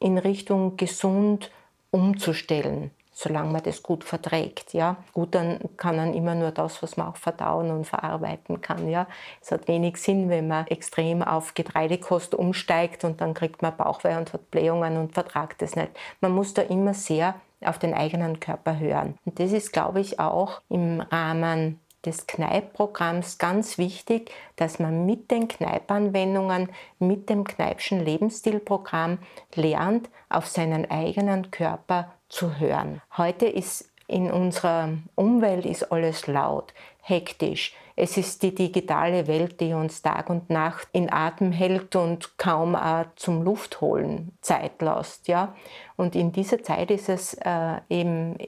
[0.00, 1.50] in Richtung gesund
[1.90, 4.74] umzustellen solange man das gut verträgt.
[4.74, 4.96] Ja.
[5.12, 8.88] Gut, dann kann man immer nur das, was man auch verdauen und verarbeiten kann.
[8.88, 9.08] Ja.
[9.42, 14.16] Es hat wenig Sinn, wenn man extrem auf Getreidekost umsteigt und dann kriegt man Bauchweh
[14.16, 15.90] und hat Blähungen und vertragt es nicht.
[16.20, 19.18] Man muss da immer sehr auf den eigenen Körper hören.
[19.24, 25.30] Und das ist, glaube ich, auch im Rahmen des Kneippprogramms ganz wichtig, dass man mit
[25.30, 29.18] den Kneipanwendungen, mit dem Kneipschen Lebensstilprogramm
[29.54, 33.00] lernt, auf seinen eigenen Körper zu hören.
[33.16, 37.74] Heute ist in unserer Umwelt ist alles laut, hektisch.
[37.94, 42.74] Es ist die digitale Welt, die uns Tag und Nacht in Atem hält und kaum
[42.74, 45.28] auch zum Luftholen Zeit lässt.
[45.28, 45.54] Ja?
[45.96, 48.38] Und in dieser Zeit ist es äh, eben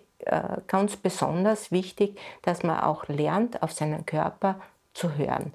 [0.67, 4.61] ganz besonders wichtig, dass man auch lernt, auf seinen Körper
[4.93, 5.55] zu hören.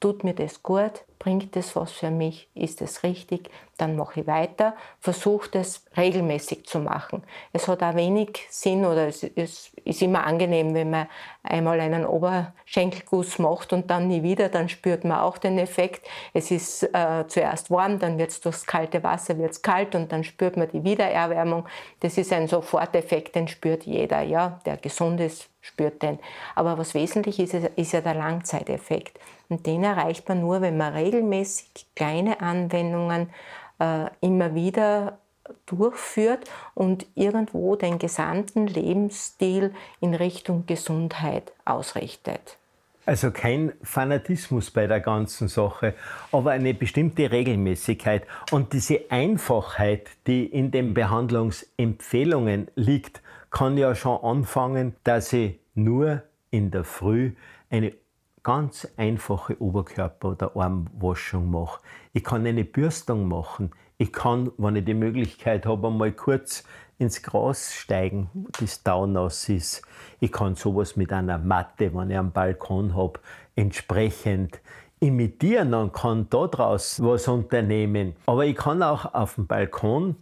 [0.00, 1.04] Tut mir das gut?
[1.18, 2.48] Bringt das was für mich?
[2.54, 3.50] Ist es richtig?
[3.78, 4.74] Dann mache ich weiter.
[5.00, 7.22] Versuche das regelmäßig zu machen.
[7.52, 11.08] Es hat auch wenig Sinn oder es ist, ist immer angenehm, wenn man
[11.42, 16.06] einmal einen Oberschenkelguss macht und dann nie wieder, dann spürt man auch den Effekt.
[16.34, 20.24] Es ist äh, zuerst warm, dann wird es durchs kalte Wasser wird's kalt und dann
[20.24, 21.66] spürt man die Wiedererwärmung.
[22.00, 26.18] Das ist ein Soforteffekt, den spürt jeder, ja, der gesund ist, spürt den.
[26.54, 29.18] Aber was wesentlich ist, ist ja der Langzeiteffekt.
[29.48, 33.30] Und den erreicht man nur, wenn man regelmäßig kleine Anwendungen
[33.78, 35.18] äh, immer wieder
[35.66, 42.58] durchführt und irgendwo den gesamten Lebensstil in Richtung Gesundheit ausrichtet.
[43.04, 45.94] Also kein Fanatismus bei der ganzen Sache,
[46.32, 48.26] aber eine bestimmte Regelmäßigkeit.
[48.50, 56.22] Und diese Einfachheit, die in den Behandlungsempfehlungen liegt, kann ja schon anfangen, dass ich nur
[56.50, 57.32] in der Früh
[57.70, 57.92] eine
[58.46, 61.80] ganz einfache Oberkörper- oder Armwaschung mache.
[62.12, 63.72] Ich kann eine Bürstung machen.
[63.98, 66.62] Ich kann, wenn ich die Möglichkeit habe, einmal kurz
[66.96, 68.30] ins Gras steigen,
[68.60, 69.82] das daunass ist.
[70.20, 73.18] Ich kann sowas mit einer Matte, wenn ich einen Balkon habe,
[73.56, 74.60] entsprechend
[75.00, 78.14] imitieren und kann daraus was unternehmen.
[78.26, 80.14] Aber ich kann auch auf dem Balkon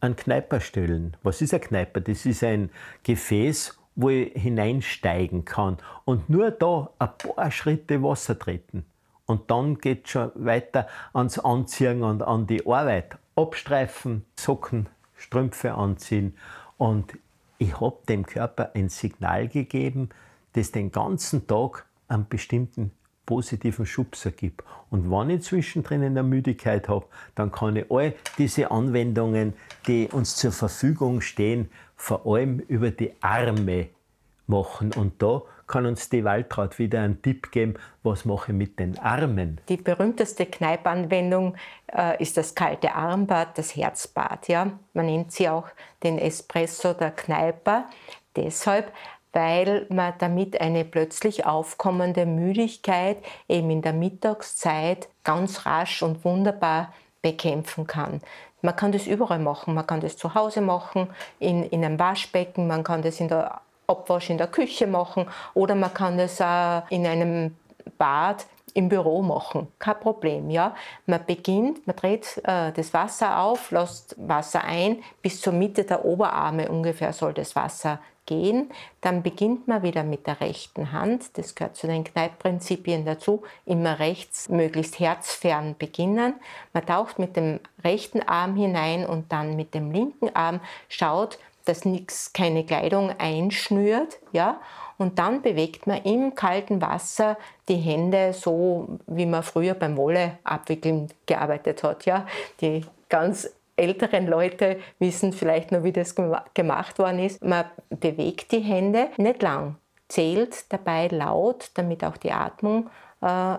[0.00, 1.16] einen Kneiper stellen.
[1.22, 2.02] Was ist ein Kneiper?
[2.02, 2.68] Das ist ein
[3.04, 8.84] Gefäß, wo ich hineinsteigen kann und nur da ein paar Schritte Wasser treten.
[9.26, 13.16] Und dann geht es schon weiter ans Anziehen und an die Arbeit.
[13.36, 16.36] Abstreifen, Socken, Strümpfe anziehen.
[16.78, 17.16] Und
[17.58, 20.08] ich habe dem Körper ein Signal gegeben,
[20.54, 22.90] das den ganzen Tag einen bestimmten
[23.24, 24.64] positiven Schubser gibt.
[24.90, 29.52] Und wenn ich zwischendrin eine Müdigkeit habe, dann kann ich all diese Anwendungen,
[29.86, 33.88] die uns zur Verfügung stehen, vor allem über die Arme
[34.46, 34.92] machen.
[34.94, 38.98] Und da kann uns die Waltraud wieder einen Tipp geben, was mache ich mit den
[38.98, 39.60] Armen.
[39.68, 41.56] Die berühmteste Kneipanwendung
[41.94, 44.48] äh, ist das kalte Armbad, das Herzbad.
[44.48, 44.72] Ja?
[44.94, 45.68] Man nennt sie auch
[46.02, 47.84] den Espresso der Kneiper.
[48.34, 48.90] Deshalb,
[49.32, 56.94] weil man damit eine plötzlich aufkommende Müdigkeit eben in der Mittagszeit ganz rasch und wunderbar
[57.22, 58.20] bekämpfen kann.
[58.62, 59.74] Man kann das überall machen.
[59.74, 63.60] Man kann das zu Hause machen, in, in einem Waschbecken, man kann das in der
[63.86, 67.56] Abwasch in der Küche machen oder man kann das auch in einem
[67.98, 69.66] Bad im Büro machen.
[69.78, 70.50] Kein Problem.
[70.50, 70.74] Ja?
[71.06, 76.04] Man beginnt, man dreht äh, das Wasser auf, lässt Wasser ein, bis zur Mitte der
[76.04, 78.70] Oberarme ungefähr soll das Wasser gehen.
[79.00, 83.98] Dann beginnt man wieder mit der rechten Hand, das gehört zu den Kneipprinzipien dazu, immer
[83.98, 86.34] rechts, möglichst herzfern beginnen.
[86.72, 91.84] Man taucht mit dem rechten Arm hinein und dann mit dem linken Arm schaut, dass
[91.84, 94.60] nichts, keine Kleidung einschnürt, ja,
[95.00, 97.38] und dann bewegt man im kalten Wasser
[97.70, 102.26] die Hände so, wie man früher beim Wolle abwickeln gearbeitet hat, ja.
[102.60, 106.14] Die ganz älteren Leute wissen vielleicht nur, wie das
[106.54, 107.42] gemacht worden ist.
[107.44, 109.76] Man bewegt die Hände nicht lang,
[110.08, 112.90] zählt dabei laut, damit auch die Atmung
[113.22, 113.56] äh,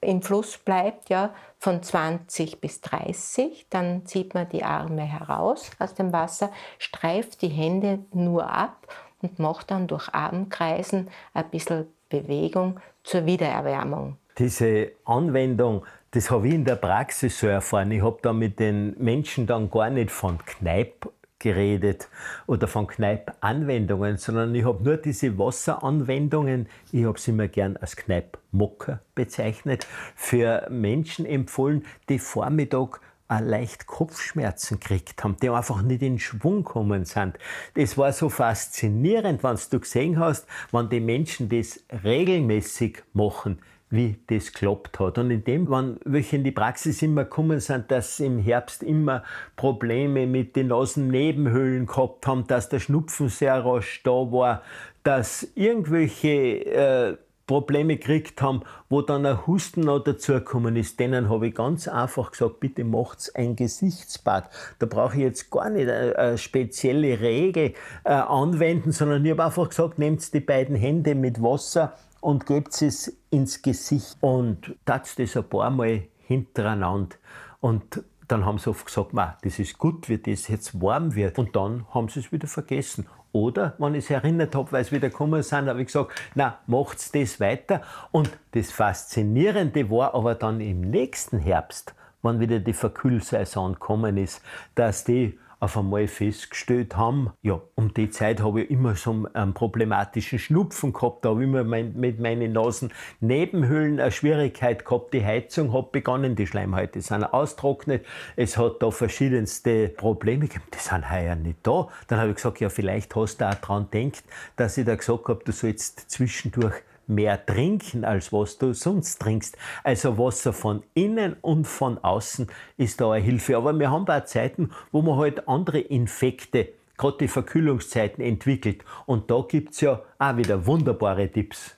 [0.00, 3.66] im Fluss bleibt, ja, von 20 bis 30.
[3.70, 8.86] Dann zieht man die Arme heraus aus dem Wasser, streift die Hände nur ab
[9.22, 14.16] und macht dann durch Armkreisen ein bisschen Bewegung zur Wiedererwärmung.
[14.38, 17.92] Diese Anwendung, das habe ich in der Praxis so erfahren.
[17.92, 22.08] Ich habe da mit den Menschen dann gar nicht von Kneipp geredet
[22.46, 27.96] oder von Kneipp-Anwendungen, sondern ich habe nur diese Wasseranwendungen, ich habe sie immer gern als
[27.96, 36.18] Kneipp-Mocker bezeichnet, für Menschen empfohlen, die Vormittag leicht Kopfschmerzen gekriegt haben, die einfach nicht in
[36.18, 37.38] Schwung gekommen sind.
[37.74, 44.16] Das war so faszinierend, wenn du gesehen hast, wenn die Menschen das regelmäßig machen, wie
[44.28, 45.18] das klappt hat.
[45.18, 49.24] Und in dem, wenn welche in die Praxis immer gekommen sind, dass im Herbst immer
[49.56, 54.62] Probleme mit den Nasennebenhöhlen gehabt haben, dass der Schnupfen sehr rasch da war,
[55.02, 57.16] dass irgendwelche äh,
[57.50, 62.30] Probleme gekriegt haben, wo dann ein Husten noch dazugekommen ist, denen habe ich ganz einfach
[62.30, 64.48] gesagt, bitte macht's ein Gesichtsbad.
[64.78, 67.74] Da brauche ich jetzt gar nicht eine spezielle Regel
[68.04, 72.80] äh, anwenden, sondern ich habe einfach gesagt, nehmt die beiden Hände mit Wasser und gebt
[72.82, 77.16] es ins Gesicht und tat das ein paar Mal hintereinander.
[77.60, 79.10] Und dann haben sie oft gesagt,
[79.42, 81.38] das ist gut, wie das jetzt warm wird.
[81.38, 83.06] Und dann haben sie es wieder vergessen.
[83.32, 86.58] Oder, wenn ich es erinnert habe, weil es wieder gekommen sind, habe ich gesagt, na,
[86.66, 87.82] macht's das weiter.
[88.10, 94.42] Und das Faszinierende war aber dann im nächsten Herbst, wenn wieder die Verkühlsaison gekommen ist,
[94.74, 99.52] dass die auf einmal festgestellt haben, ja, um die Zeit habe ich immer so einen
[99.52, 105.12] problematischen Schnupfen gehabt, da habe ich immer mein, mit meinen Nasennebenhöhlen eine Schwierigkeit gehabt.
[105.12, 110.78] Die Heizung hat begonnen, die Schleimhäute sind austrocknet, es hat da verschiedenste Probleme gegeben, die
[110.78, 111.88] sind heuer nicht da.
[112.08, 114.24] Dann habe ich gesagt, ja, vielleicht hast du auch daran gedacht,
[114.56, 119.58] dass ich da gesagt habe, du sollst zwischendurch mehr trinken, als was du sonst trinkst.
[119.84, 123.56] Also Wasser von innen und von außen ist da eine Hilfe.
[123.56, 128.84] Aber wir haben da Zeiten, wo man halt andere Infekte, gerade die Verkühlungszeiten entwickelt.
[129.06, 131.76] Und da gibt es ja auch wieder wunderbare Tipps.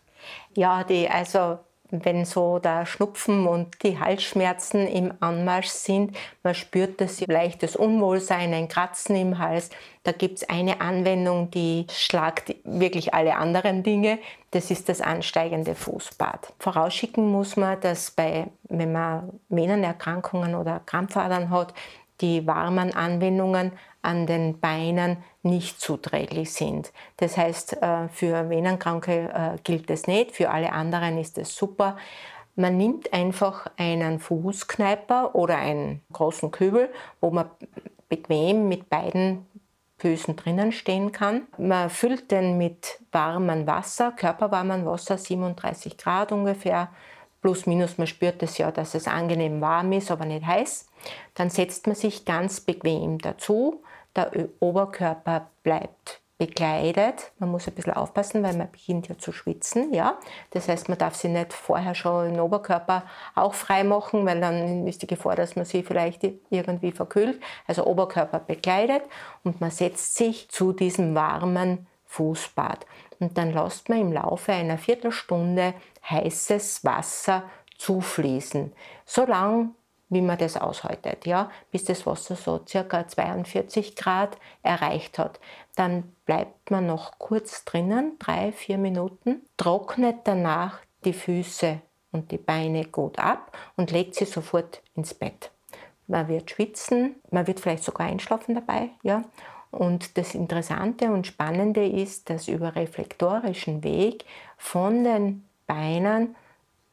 [0.54, 1.58] Ja, die, also
[1.92, 6.16] wenn so der Schnupfen und die Halsschmerzen im Anmarsch sind.
[6.42, 9.70] Man spürt das leichtes Unwohlsein, ein Kratzen im Hals.
[10.02, 14.18] Da gibt es eine Anwendung, die schlagt wirklich alle anderen Dinge.
[14.50, 16.52] Das ist das ansteigende Fußbad.
[16.58, 21.74] Vorausschicken muss man, dass bei, wenn man Venenerkrankungen oder Krampfadern hat,
[22.20, 23.72] die warmen Anwendungen
[24.02, 26.92] an den Beinen nicht zuträglich sind.
[27.16, 31.96] Das heißt, äh, für Venenkranke äh, gilt das nicht, für alle anderen ist es super.
[32.54, 36.90] Man nimmt einfach einen Fußkneiper oder einen großen Kübel,
[37.20, 37.48] wo man
[38.08, 39.46] bequem mit beiden
[39.98, 41.42] Füßen drinnen stehen kann.
[41.56, 46.88] Man füllt den mit warmem Wasser, körperwarmem Wasser, 37 Grad ungefähr,
[47.40, 50.88] plus minus, man spürt es ja, dass es angenehm warm ist, aber nicht heiß.
[51.34, 53.82] Dann setzt man sich ganz bequem dazu.
[54.14, 57.30] Der Oberkörper bleibt bekleidet.
[57.38, 59.94] Man muss ein bisschen aufpassen, weil man beginnt ja zu schwitzen.
[59.94, 60.18] Ja?
[60.50, 63.04] Das heißt, man darf sich nicht vorher schon den Oberkörper
[63.36, 67.40] auch frei machen, weil dann ist die Gefahr, dass man sich vielleicht irgendwie verkühlt.
[67.68, 69.02] Also Oberkörper bekleidet
[69.44, 72.86] und man setzt sich zu diesem warmen Fußbad.
[73.20, 75.74] Und dann lässt man im Laufe einer Viertelstunde
[76.10, 77.44] heißes Wasser
[77.78, 78.72] zufließen.
[79.06, 79.70] So lange,
[80.12, 85.40] wie man das aushaltet, ja, bis das Wasser so circa 42 Grad erreicht hat.
[85.74, 92.36] Dann bleibt man noch kurz drinnen, drei, vier Minuten, trocknet danach die Füße und die
[92.36, 95.50] Beine gut ab und legt sie sofort ins Bett.
[96.08, 99.24] Man wird schwitzen, man wird vielleicht sogar einschlafen dabei, ja.
[99.70, 104.26] Und das Interessante und Spannende ist, dass über reflektorischen Weg
[104.58, 106.36] von den Beinen,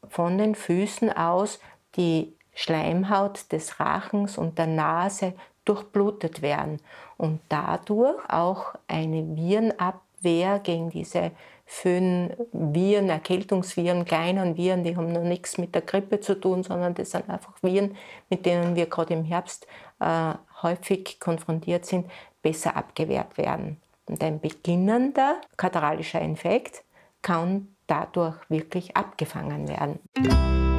[0.08, 1.60] von den Füßen aus
[1.96, 5.32] die Schleimhaut des Rachens und der Nase
[5.64, 6.78] durchblutet werden
[7.16, 11.30] und dadurch auch eine Virenabwehr gegen diese
[11.64, 16.92] Föhn Viren, Erkältungsviren, kleinen Viren, die haben noch nichts mit der Grippe zu tun, sondern
[16.94, 17.96] das sind einfach Viren,
[18.28, 19.66] mit denen wir gerade im Herbst
[20.00, 22.10] äh, häufig konfrontiert sind,
[22.42, 23.80] besser abgewehrt werden.
[24.06, 26.84] Und ein beginnender katarrhalischer Infekt
[27.22, 30.69] kann dadurch wirklich abgefangen werden.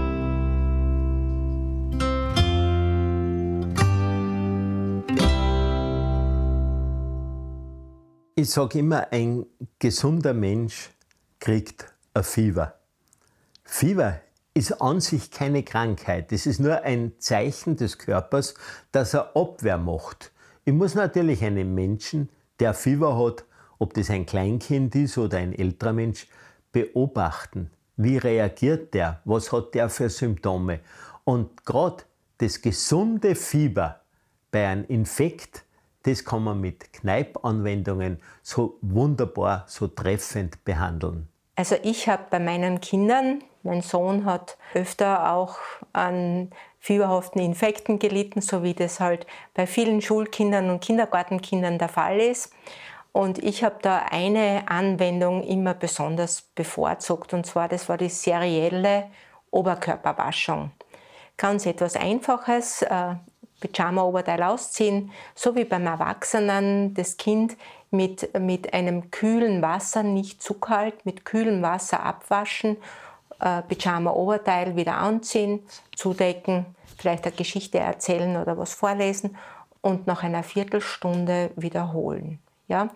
[8.33, 9.45] Ich sage immer, ein
[9.77, 10.89] gesunder Mensch
[11.41, 12.75] kriegt ein Fieber.
[13.65, 14.21] Fieber
[14.53, 16.31] ist an sich keine Krankheit.
[16.31, 18.53] Es ist nur ein Zeichen des Körpers,
[18.93, 20.31] dass er Abwehr macht.
[20.63, 22.29] Ich muss natürlich einen Menschen,
[22.61, 23.43] der Fieber hat,
[23.79, 26.27] ob das ein Kleinkind ist oder ein älterer Mensch,
[26.71, 27.69] beobachten.
[27.97, 29.19] Wie reagiert der?
[29.25, 30.79] Was hat der für Symptome?
[31.25, 32.03] Und gerade
[32.37, 33.99] das gesunde Fieber
[34.51, 35.65] bei einem Infekt
[36.03, 41.27] das kann man mit Kneipanwendungen so wunderbar, so treffend behandeln.
[41.55, 45.57] Also ich habe bei meinen Kindern, mein Sohn hat öfter auch
[45.93, 46.49] an
[46.79, 52.51] fieberhaften Infekten gelitten, so wie das halt bei vielen Schulkindern und Kindergartenkindern der Fall ist.
[53.11, 59.09] Und ich habe da eine Anwendung immer besonders bevorzugt, und zwar das war die serielle
[59.51, 60.71] Oberkörperwaschung.
[61.37, 63.15] Ganz etwas Einfaches, äh,
[63.61, 67.55] Pyjama-Oberteil ausziehen, so wie beim Erwachsenen das Kind
[67.91, 72.77] mit, mit einem kühlen Wasser, nicht zu kalt, mit kühlem Wasser abwaschen,
[73.39, 75.61] äh, Pyjama-Oberteil wieder anziehen,
[75.95, 76.65] zudecken,
[76.97, 79.37] vielleicht eine Geschichte erzählen oder was vorlesen
[79.81, 82.39] und nach einer Viertelstunde wiederholen.
[82.71, 82.89] Ja?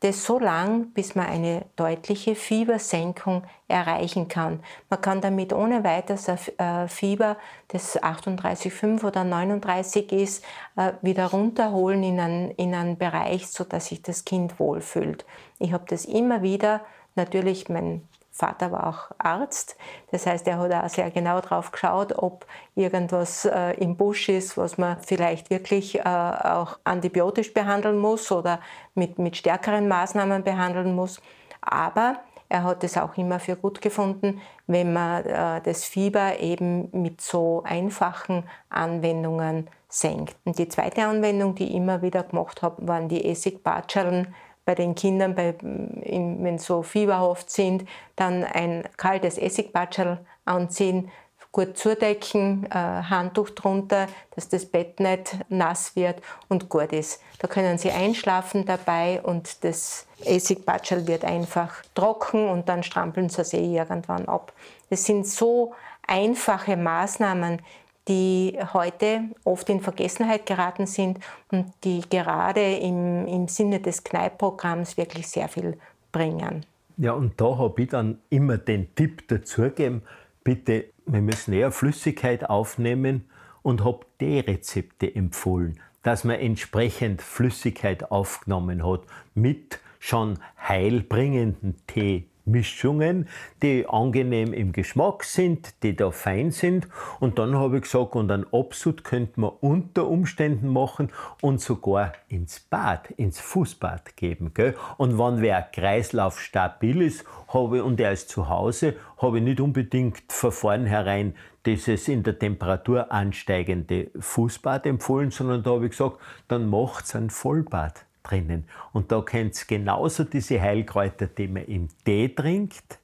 [0.00, 4.60] Das so lang, bis man eine deutliche Fiebersenkung erreichen kann.
[4.88, 7.36] Man kann damit ohne weiteres äh, Fieber,
[7.68, 10.44] das 38,5 oder 39 ist,
[10.76, 15.26] äh, wieder runterholen in einen, in einen Bereich, sodass sich das Kind wohlfühlt.
[15.58, 16.80] Ich habe das immer wieder,
[17.16, 18.02] natürlich, mein
[18.38, 19.76] Vater war auch Arzt.
[20.12, 24.56] Das heißt, er hat auch sehr genau drauf geschaut, ob irgendwas äh, im Busch ist,
[24.56, 28.60] was man vielleicht wirklich äh, auch antibiotisch behandeln muss oder
[28.94, 31.20] mit, mit stärkeren Maßnahmen behandeln muss.
[31.60, 36.90] Aber er hat es auch immer für gut gefunden, wenn man äh, das Fieber eben
[36.92, 40.36] mit so einfachen Anwendungen senkt.
[40.44, 44.32] Und die zweite Anwendung, die ich immer wieder gemacht habe, waren die Essigbatscheln
[44.68, 51.10] bei den Kindern, bei, wenn sie so fieberhaft sind, dann ein kaltes Essigbatschel anziehen,
[51.52, 57.22] gut zudecken, äh, Handtuch drunter, dass das Bett nicht nass wird und gut ist.
[57.38, 63.44] Da können Sie einschlafen dabei und das Essigbatschel wird einfach trocken und dann strampeln Sie
[63.44, 64.52] sie irgendwann ab.
[64.90, 65.72] Das sind so
[66.06, 67.62] einfache Maßnahmen,
[68.08, 71.18] die heute oft in Vergessenheit geraten sind
[71.50, 75.78] und die gerade im, im Sinne des Kneippprogramms wirklich sehr viel
[76.10, 76.64] bringen.
[76.96, 80.02] Ja, und da habe ich dann immer den Tipp dazugegeben,
[80.42, 83.28] bitte, wir müssen eher Flüssigkeit aufnehmen
[83.62, 89.02] und habe die Rezepte empfohlen, dass man entsprechend Flüssigkeit aufgenommen hat
[89.34, 93.28] mit schon heilbringenden Tee, Mischungen,
[93.62, 96.88] die angenehm im Geschmack sind, die da fein sind.
[97.20, 102.12] Und dann habe ich gesagt, und einen Absud könnte man unter Umständen machen und sogar
[102.28, 104.52] ins Bad, ins Fußbad geben.
[104.54, 104.74] Gell?
[104.96, 109.60] Und wenn wer Kreislauf stabil ist habe, und er ist zu Hause, habe ich nicht
[109.60, 111.34] unbedingt von vornherein
[111.66, 116.16] dieses in der Temperatur ansteigende Fußbad empfohlen, sondern da habe ich gesagt,
[116.48, 118.64] dann macht's ein Vollbad drinnen.
[118.92, 122.98] Und da könnt ihr genauso diese Heilkräuter, die man im Tee trinkt,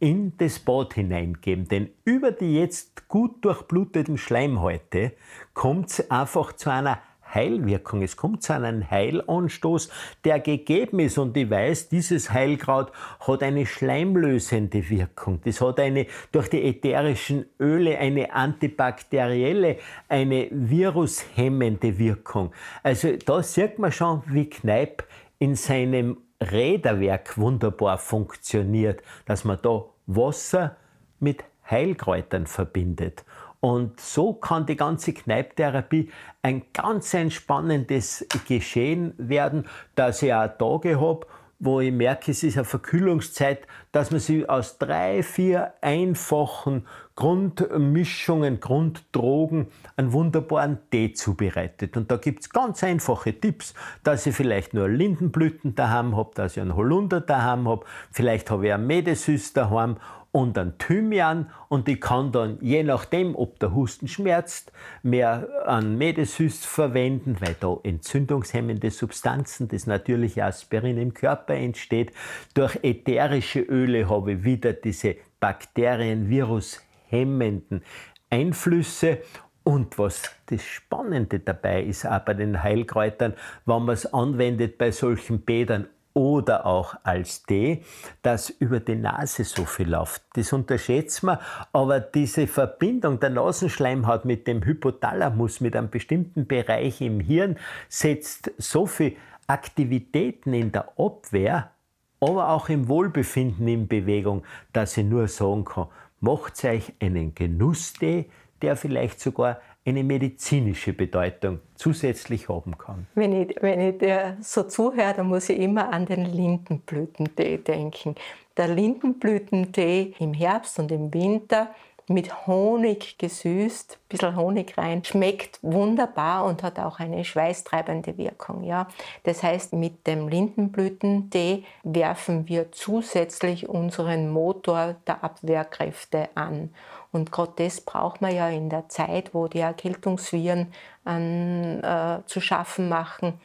[0.00, 1.66] in das Bad hineingeben.
[1.68, 5.12] Denn über die jetzt gut durchbluteten Schleimhäute
[5.54, 6.98] kommt es einfach zu einer
[7.34, 8.02] Heilwirkung.
[8.02, 9.90] Es kommt zu einem Heilanstoß,
[10.24, 11.18] der gegeben ist.
[11.18, 15.40] Und ich weiß, dieses Heilkraut hat eine schleimlösende Wirkung.
[15.44, 19.78] Das hat eine durch die ätherischen Öle eine antibakterielle,
[20.08, 22.52] eine virushemmende Wirkung.
[22.82, 25.04] Also da sieht man schon, wie Kneipp
[25.38, 30.76] in seinem Räderwerk wunderbar funktioniert, dass man da Wasser
[31.20, 33.24] mit Heilkräutern verbindet.
[33.64, 36.10] Und so kann die ganze Kneiptherapie
[36.42, 41.26] ein ganz entspannendes Geschehen werden, dass ich auch Tage habe,
[41.60, 46.86] wo ich merke, es ist eine Verkühlungszeit, dass man sich aus drei, vier einfachen
[47.16, 51.96] Grundmischungen, Grunddrogen einen wunderbaren Tee zubereitet.
[51.96, 56.58] Und da gibt es ganz einfache Tipps, dass ich vielleicht nur Lindenblüten daheim habe, dass
[56.58, 59.96] ich einen Holunder daheim habe, vielleicht habe ich einen Medesüß daheim
[60.34, 64.72] und ein Thymian und ich kann dann, je nachdem, ob der Husten schmerzt,
[65.04, 72.10] mehr an Medesüß verwenden, weil da entzündungshemmende Substanzen, das natürliche Aspirin im Körper entsteht.
[72.54, 77.84] Durch ätherische Öle habe ich wieder diese Bakterien, Virus hemmenden
[78.28, 79.18] Einflüsse
[79.62, 83.34] und was das Spannende dabei ist, auch bei den Heilkräutern,
[83.66, 87.82] wenn man es anwendet bei solchen Bädern oder auch als D,
[88.22, 90.22] dass über die Nase so viel läuft.
[90.34, 91.38] Das unterschätzt man,
[91.72, 97.58] aber diese Verbindung der Nasenschleimhaut mit dem Hypothalamus, mit einem bestimmten Bereich im Hirn,
[97.88, 99.16] setzt so viel
[99.48, 101.72] Aktivitäten in der Abwehr,
[102.20, 105.88] aber auch im Wohlbefinden in Bewegung, dass ich nur sagen kann,
[106.20, 108.30] macht euch einen Genusstee,
[108.62, 113.06] der vielleicht sogar eine medizinische Bedeutung zusätzlich haben kann.
[113.14, 118.14] Wenn ich, wenn ich dir so zuhöre, dann muss ich immer an den Lindenblütentee denken.
[118.56, 121.74] Der Lindenblütentee im Herbst und im Winter
[122.08, 128.62] mit Honig gesüßt, ein bisschen Honig rein, schmeckt wunderbar und hat auch eine schweißtreibende Wirkung.
[128.62, 128.88] Ja.
[129.22, 136.74] Das heißt, mit dem Lindenblütentee werfen wir zusätzlich unseren Motor der Abwehrkräfte an.
[137.14, 140.72] Und gerade das braucht man ja in der Zeit, wo die Erkältungsviren
[141.04, 143.40] an, äh, zu schaffen machen,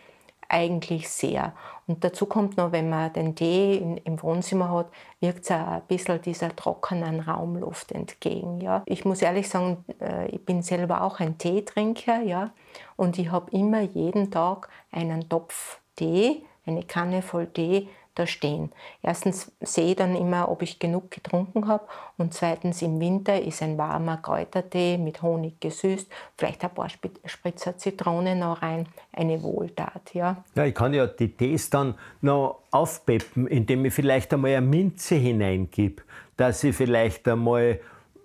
[0.49, 1.53] eigentlich sehr.
[1.86, 4.88] Und dazu kommt noch, wenn man den Tee in, im Wohnzimmer hat,
[5.20, 8.59] wirkt es ein bisschen dieser trockenen Raumluft entgegen.
[8.59, 8.82] Ja.
[8.86, 12.51] Ich muss ehrlich sagen, äh, ich bin selber auch ein Teetrinker ja,
[12.95, 17.88] und ich habe immer jeden Tag einen Topf Tee, eine Kanne voll Tee
[18.20, 18.72] da stehen.
[19.01, 21.86] Erstens sehe ich dann immer, ob ich genug getrunken habe
[22.17, 26.89] und zweitens im Winter ist ein warmer Kräutertee mit Honig gesüßt, vielleicht ein paar
[27.26, 30.13] Spritzer Zitrone noch rein, eine Wohltat.
[30.13, 34.65] Ja, ja ich kann ja die Tees dann noch aufpeppen, indem ich vielleicht einmal eine
[34.65, 36.03] Minze hineingebe,
[36.38, 37.80] dass ich vielleicht einmal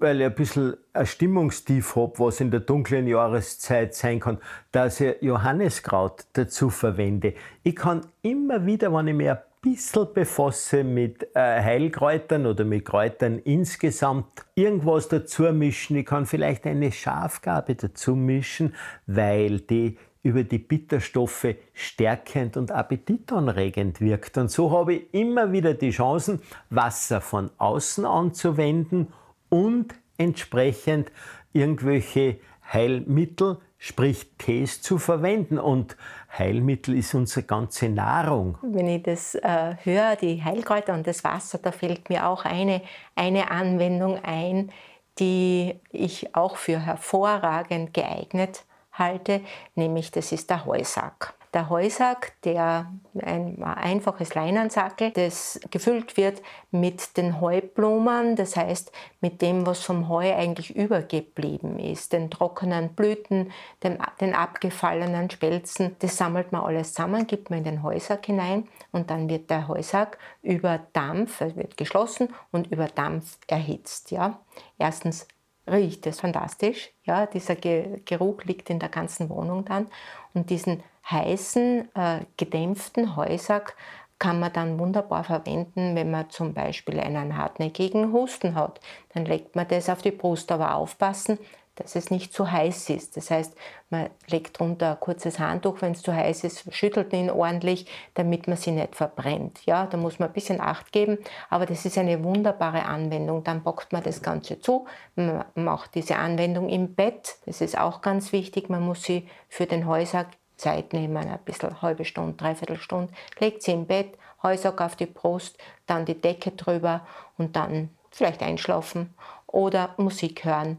[0.05, 4.39] weil ich ein bisschen ein Stimmungstief habe, was in der dunklen Jahreszeit sein kann,
[4.71, 7.35] dass ich Johanneskraut dazu verwende.
[7.63, 13.39] Ich kann immer wieder, wenn ich mir bisschen befasse mit äh, Heilkräutern oder mit Kräutern
[13.39, 15.97] insgesamt, irgendwas dazu mischen.
[15.97, 18.75] Ich kann vielleicht eine Schafgabe dazu mischen,
[19.07, 24.37] weil die über die Bitterstoffe stärkend und appetitanregend wirkt.
[24.37, 29.09] Und so habe ich immer wieder die Chancen, Wasser von außen anzuwenden
[29.49, 31.11] und entsprechend
[31.53, 32.39] irgendwelche
[32.71, 35.59] Heilmittel sprich Tees zu verwenden.
[35.59, 35.99] Und
[36.39, 38.59] Heilmittel ist unsere ganze Nahrung.
[38.63, 42.83] Wenn ich das äh, höre, die Heilkräuter und das Wasser, da fällt mir auch eine,
[43.15, 44.71] eine Anwendung ein,
[45.19, 49.41] die ich auch für hervorragend geeignet halte,
[49.75, 51.35] nämlich das ist der Heusack.
[51.55, 52.93] Der Heusack, der
[53.23, 56.43] ein einfaches Leinensackel, das gefüllt wird
[56.73, 58.91] mit den Heublumen, das heißt
[59.21, 63.53] mit dem, was vom Heu eigentlich übergeblieben ist, den trockenen Blüten,
[63.85, 68.67] den, den abgefallenen Spelzen, das sammelt man alles zusammen, gibt man in den Heusack hinein
[68.91, 74.11] und dann wird der Heusack über Dampf, er wird geschlossen und über Dampf erhitzt.
[74.11, 74.41] Ja.
[74.77, 75.29] Erstens
[75.69, 79.87] riecht es fantastisch, ja, dieser Geruch liegt in der ganzen Wohnung dann
[80.35, 83.77] und diesen heißen, äh, gedämpften Heusack
[84.19, 88.81] kann man dann wunderbar verwenden, wenn man zum Beispiel einen hartnäckigen Husten hat.
[89.13, 91.39] Dann legt man das auf die Brust, aber aufpassen,
[91.77, 93.17] dass es nicht zu heiß ist.
[93.17, 93.57] Das heißt,
[93.91, 98.47] man legt drunter ein kurzes Handtuch, wenn es zu heiß ist, schüttelt ihn ordentlich, damit
[98.47, 99.67] man sie nicht verbrennt.
[99.67, 101.19] Ja, da muss man ein bisschen Acht geben,
[101.51, 103.43] aber das ist eine wunderbare Anwendung.
[103.43, 104.87] Dann bockt man das Ganze zu,
[105.17, 107.37] man macht diese Anwendung im Bett.
[107.47, 108.69] Das ist auch ganz wichtig.
[108.69, 110.27] Man muss sie für den Häuser
[110.57, 115.07] Zeit nehmen, ein bisschen halbe Stunde, dreiviertel Stunde, legt sie im Bett, Häusack auf die
[115.07, 117.07] Brust, dann die Decke drüber
[117.39, 119.15] und dann vielleicht einschlafen
[119.47, 120.79] oder Musik hören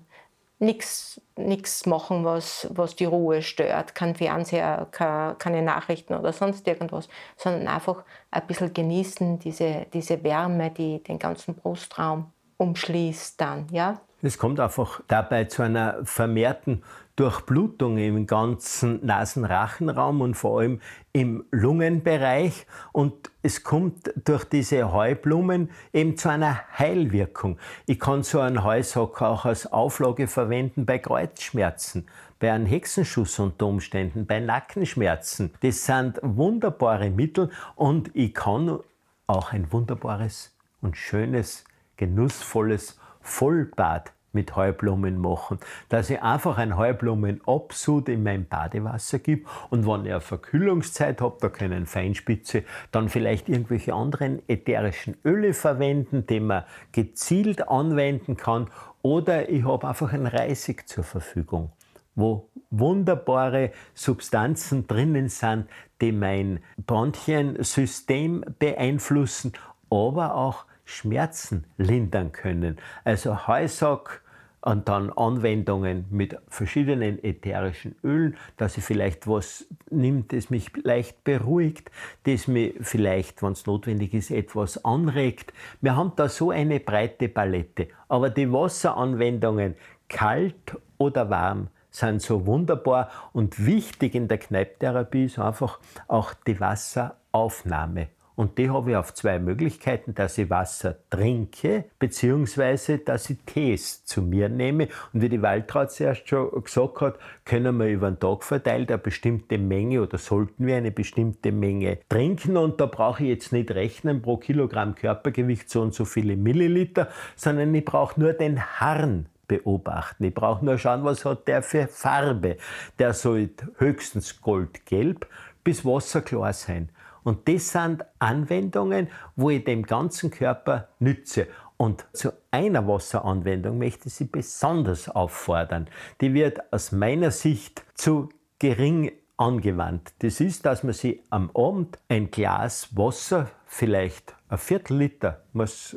[0.60, 7.68] nichts machen, was, was die Ruhe stört, kein Fernseher, keine Nachrichten oder sonst irgendwas, sondern
[7.68, 14.00] einfach ein bisschen genießen, diese, diese Wärme, die den ganzen Brustraum umschließt dann, ja.
[14.22, 16.84] Es kommt einfach dabei zu einer vermehrten
[17.16, 20.82] Durchblutung im ganzen Nasenrachenraum und vor allem
[21.14, 22.68] im Lungenbereich.
[22.92, 27.58] Und es kommt durch diese Heublumen eben zu einer Heilwirkung.
[27.86, 32.08] Ich kann so einen Heusocker auch als Auflage verwenden bei Kreuzschmerzen,
[32.40, 35.54] bei einem Hexenschuss unter Umständen, bei Nackenschmerzen.
[35.62, 38.80] Das sind wunderbare Mittel und ich kann
[39.28, 41.64] auch ein wunderbares und schönes,
[41.96, 45.60] genussvolles Vollbad mit Heublumen machen,
[45.90, 51.38] dass ich einfach ein Heublumenabsud in mein Badewasser gebe und wenn ich eine Verkühlungszeit habe,
[51.42, 58.68] da können Feinspitze, dann vielleicht irgendwelche anderen ätherischen Öle verwenden, die man gezielt anwenden kann
[59.02, 61.72] oder ich habe einfach ein Reisig zur Verfügung
[62.16, 65.68] wo wunderbare Substanzen drinnen sind,
[66.02, 69.54] die mein Bronchiensystem beeinflussen,
[69.90, 72.78] aber auch Schmerzen lindern können.
[73.04, 74.22] Also Heusack
[74.66, 81.24] und dann Anwendungen mit verschiedenen ätherischen Ölen, dass ich vielleicht was nimmt, das mich leicht
[81.24, 81.92] beruhigt,
[82.24, 85.54] das mir vielleicht, wenn es notwendig ist, etwas anregt.
[85.82, 87.90] Wir haben da so eine breite Palette.
[88.08, 89.76] Aber die Wasseranwendungen,
[90.10, 96.60] kalt oder warm, sind so wunderbar und wichtig in der Kneipptherapie ist einfach auch die
[96.60, 98.08] Wasseraufnahme.
[98.36, 104.04] Und die habe ich auf zwei Möglichkeiten, dass ich Wasser trinke, beziehungsweise dass ich Tees
[104.06, 104.90] zu mir nehme.
[105.14, 108.98] Und wie die Waltraud zuerst schon gesagt hat, können wir über den Tag verteilt eine
[108.98, 112.58] bestimmte Menge oder sollten wir eine bestimmte Menge trinken.
[112.58, 117.08] Und da brauche ich jetzt nicht rechnen pro Kilogramm Körpergewicht so und so viele Milliliter,
[117.36, 120.24] sondern ich brauche nur den Harn beobachten.
[120.24, 122.58] Ich brauche nur schauen, was hat der für Farbe.
[123.00, 125.28] Der soll höchstens goldgelb
[125.64, 126.90] bis wasserklar sein.
[127.26, 131.48] Und das sind Anwendungen, wo ich dem ganzen Körper nütze.
[131.76, 135.88] Und zu einer Wasseranwendung möchte ich Sie besonders auffordern.
[136.22, 140.14] Die wird aus meiner Sicht zu gering angewandt.
[140.20, 145.44] Das ist, dass man sie am Abend ein Glas Wasser, vielleicht ein Viertel Liter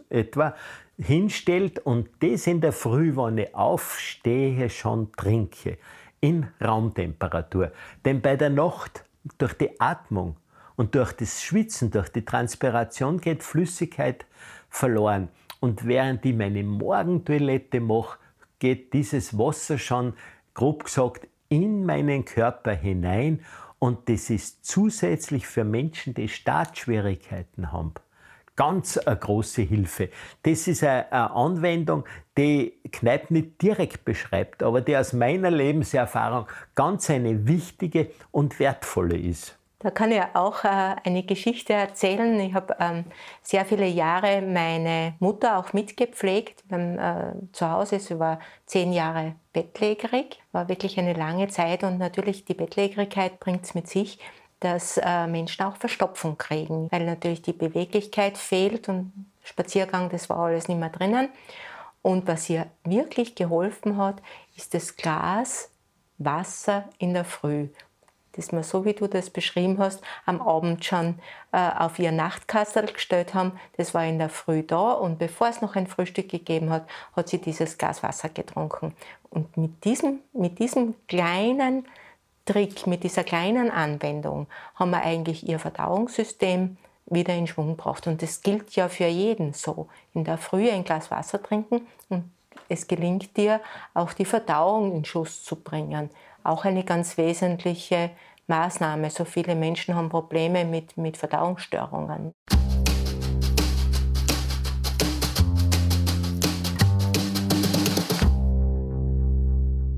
[0.08, 0.54] etwa,
[0.96, 5.76] hinstellt und das in der Früh, wenn ich aufstehe, schon trinke.
[6.20, 7.70] In Raumtemperatur.
[8.04, 9.04] Denn bei der Nacht,
[9.36, 10.36] durch die Atmung,
[10.78, 14.24] und durch das Schwitzen, durch die Transpiration geht Flüssigkeit
[14.70, 15.28] verloren.
[15.58, 18.18] Und während ich meine Morgentoilette mache,
[18.60, 20.14] geht dieses Wasser schon,
[20.54, 23.40] grob gesagt, in meinen Körper hinein.
[23.80, 27.94] Und das ist zusätzlich für Menschen, die Startschwierigkeiten haben,
[28.54, 30.10] ganz eine große Hilfe.
[30.44, 32.04] Das ist eine Anwendung,
[32.36, 39.18] die Kneipp nicht direkt beschreibt, aber die aus meiner Lebenserfahrung ganz eine wichtige und wertvolle
[39.18, 39.57] ist.
[39.80, 42.38] Da kann ich auch äh, eine Geschichte erzählen.
[42.40, 43.04] Ich habe ähm,
[43.42, 46.64] sehr viele Jahre meine Mutter auch mitgepflegt.
[46.70, 52.44] Äh, zu Hause, sie war zehn Jahre bettlägerig, war wirklich eine lange Zeit und natürlich
[52.44, 54.18] die Bettlägerigkeit bringt es mit sich,
[54.58, 59.12] dass äh, Menschen auch Verstopfung kriegen, weil natürlich die Beweglichkeit fehlt und
[59.44, 61.28] Spaziergang, das war alles nicht mehr drinnen.
[62.02, 64.20] Und was ihr wirklich geholfen hat,
[64.56, 65.70] ist das Glas
[66.18, 67.68] Wasser in der Früh
[68.38, 71.18] das wir, so wie du das beschrieben hast, am Abend schon
[71.52, 73.52] äh, auf ihr Nachtkastel gestellt haben.
[73.76, 76.86] Das war in der Früh da und bevor es noch ein Frühstück gegeben hat,
[77.16, 78.94] hat sie dieses Glas Wasser getrunken.
[79.28, 81.86] Und mit diesem, mit diesem kleinen
[82.46, 88.06] Trick, mit dieser kleinen Anwendung haben wir eigentlich ihr Verdauungssystem wieder in Schwung gebracht.
[88.06, 89.88] Und das gilt ja für jeden so.
[90.14, 92.30] In der Früh ein Glas Wasser trinken und
[92.68, 93.60] es gelingt dir,
[93.94, 96.10] auch die Verdauung in Schuss zu bringen.
[96.48, 98.08] Auch eine ganz wesentliche
[98.46, 99.10] Maßnahme.
[99.10, 102.32] So viele Menschen haben Probleme mit, mit Verdauungsstörungen.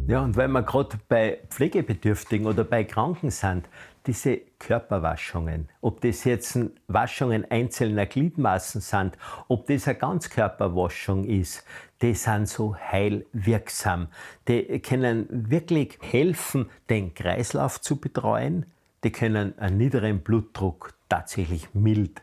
[0.08, 3.68] Ja, und weil wir gerade bei Pflegebedürftigen oder bei Kranken sind,
[4.08, 11.64] diese Körperwaschungen, ob das jetzt Waschungen einzelner Gliedmaßen sind, ob das eine Ganzkörperwaschung ist,
[12.02, 14.08] die sind so heilwirksam.
[14.48, 18.66] Die können wirklich helfen, den Kreislauf zu betreuen.
[19.04, 22.22] Die können einen niederen Blutdruck tatsächlich mild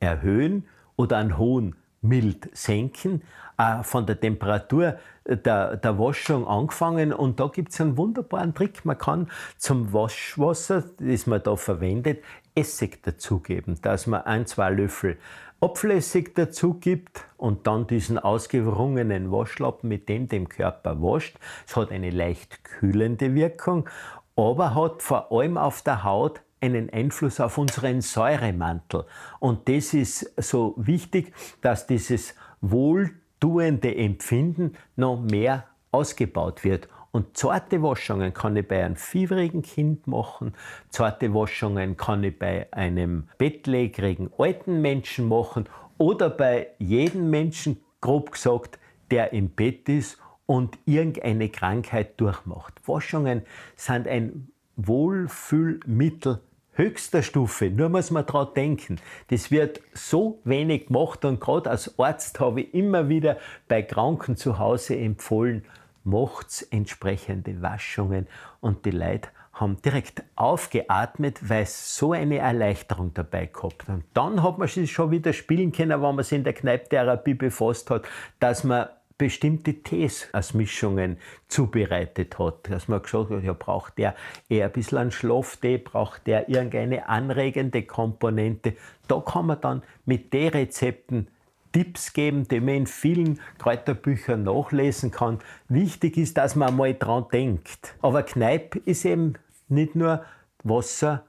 [0.00, 0.64] erhöhen
[0.96, 3.22] oder einen hohen mild senken,
[3.58, 7.12] äh, von der Temperatur der, der Waschung angefangen.
[7.12, 8.84] Und da gibt es einen wunderbaren Trick.
[8.84, 12.22] Man kann zum Waschwasser, das man da verwendet,
[12.54, 15.18] Essig dazugeben, dass man ein, zwei Löffel
[15.60, 21.36] Apfelessig dazu gibt und dann diesen ausgewrungenen Waschlappen mit dem dem Körper wascht.
[21.66, 23.88] Es hat eine leicht kühlende Wirkung,
[24.36, 29.04] aber hat vor allem auf der Haut einen Einfluss auf unseren Säuremantel.
[29.40, 36.88] Und das ist so wichtig, dass dieses wohltuende Empfinden noch mehr ausgebaut wird.
[37.10, 40.54] Und zarte Waschungen kann ich bei einem fieberigen Kind machen,
[40.90, 48.32] zarte Waschungen kann ich bei einem bettlägerigen alten Menschen machen oder bei jedem Menschen, grob
[48.32, 48.78] gesagt,
[49.10, 52.74] der im Bett ist und irgendeine Krankheit durchmacht.
[52.86, 53.42] Waschungen
[53.76, 56.40] sind ein Wohlfühlmittel
[56.78, 57.70] höchster Stufe.
[57.70, 59.00] Nur muss man daran denken.
[59.28, 63.36] Das wird so wenig gemacht und gerade als Arzt habe ich immer wieder
[63.66, 65.64] bei Kranken zu Hause empfohlen,
[66.08, 68.26] macht entsprechende Waschungen
[68.60, 73.88] und die Leute haben direkt aufgeatmet, weil es so eine Erleichterung dabei gehabt.
[73.88, 77.34] Und dann hat man sich schon wieder spielen können, wenn man sich in der Kneipptherapie
[77.34, 78.06] befasst hat,
[78.38, 78.88] dass man
[79.18, 82.70] bestimmte Tees als Mischungen zubereitet hat.
[82.70, 84.14] Dass man gesagt hat, ja, braucht der
[84.48, 88.74] eher ein bisschen einen Schlaftee, braucht der irgendeine anregende Komponente.
[89.08, 91.26] Da kann man dann mit den Rezepten
[91.72, 95.38] Tipps geben, die man in vielen Kräuterbüchern nachlesen kann.
[95.68, 97.94] Wichtig ist, dass man mal dran denkt.
[98.02, 99.34] Aber Kneipp ist eben
[99.68, 100.24] nicht nur
[100.62, 101.24] Wasser,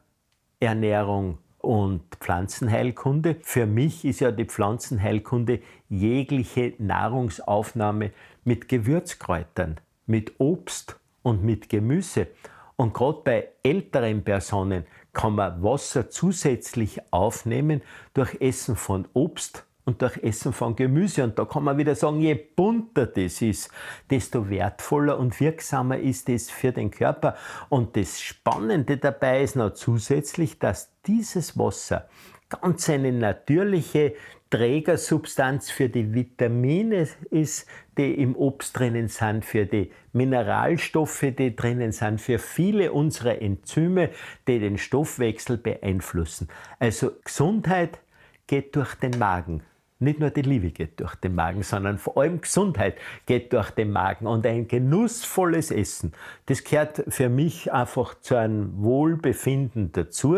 [0.60, 3.38] Ernährung, und Pflanzenheilkunde.
[3.42, 8.12] Für mich ist ja die Pflanzenheilkunde jegliche Nahrungsaufnahme
[8.44, 12.28] mit Gewürzkräutern, mit Obst und mit Gemüse.
[12.76, 17.82] Und gerade bei älteren Personen kann man Wasser zusätzlich aufnehmen
[18.14, 21.24] durch Essen von Obst und durch Essen von Gemüse.
[21.24, 23.72] Und da kann man wieder sagen, je bunter das ist,
[24.10, 27.36] desto wertvoller und wirksamer ist es für den Körper.
[27.70, 32.08] Und das Spannende dabei ist noch zusätzlich, dass dieses Wasser
[32.50, 34.14] ganz eine natürliche
[34.52, 37.68] Trägersubstanz für die Vitamine ist,
[37.98, 44.10] die im Obst drinnen sind, für die Mineralstoffe, die drinnen sind, für viele unserer Enzyme,
[44.48, 46.48] die den Stoffwechsel beeinflussen.
[46.80, 48.00] Also Gesundheit
[48.48, 49.62] geht durch den Magen.
[50.02, 53.92] Nicht nur die Liebe geht durch den Magen, sondern vor allem Gesundheit geht durch den
[53.92, 56.14] Magen und ein genussvolles Essen.
[56.46, 60.38] Das gehört für mich einfach zu einem Wohlbefinden dazu.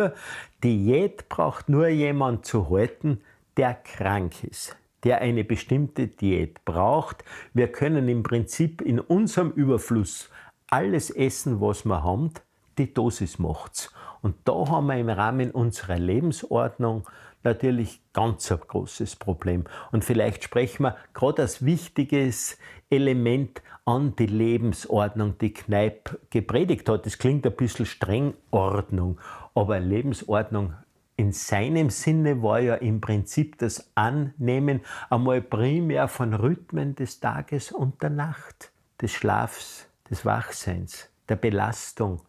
[0.63, 3.21] Diät braucht nur jemand zu halten,
[3.55, 7.23] der krank ist, der eine bestimmte Diät braucht.
[7.53, 10.31] Wir können im Prinzip in unserem Überfluss
[10.71, 12.31] alles essen, was wir haben.
[12.79, 13.93] Die Dosis macht's.
[14.23, 17.07] Und da haben wir im Rahmen unserer Lebensordnung
[17.43, 19.65] natürlich ganz ein großes Problem.
[19.91, 22.57] Und vielleicht sprechen wir gerade als wichtiges
[22.89, 27.05] Element an die Lebensordnung, die Kneipp gepredigt hat.
[27.05, 29.19] Das klingt ein bisschen streng Ordnung,
[29.55, 30.73] aber Lebensordnung
[31.15, 37.71] in seinem Sinne war ja im Prinzip das Annehmen einmal primär von Rhythmen des Tages
[37.71, 38.71] und der Nacht,
[39.01, 42.21] des Schlafs, des Wachseins, der Belastung,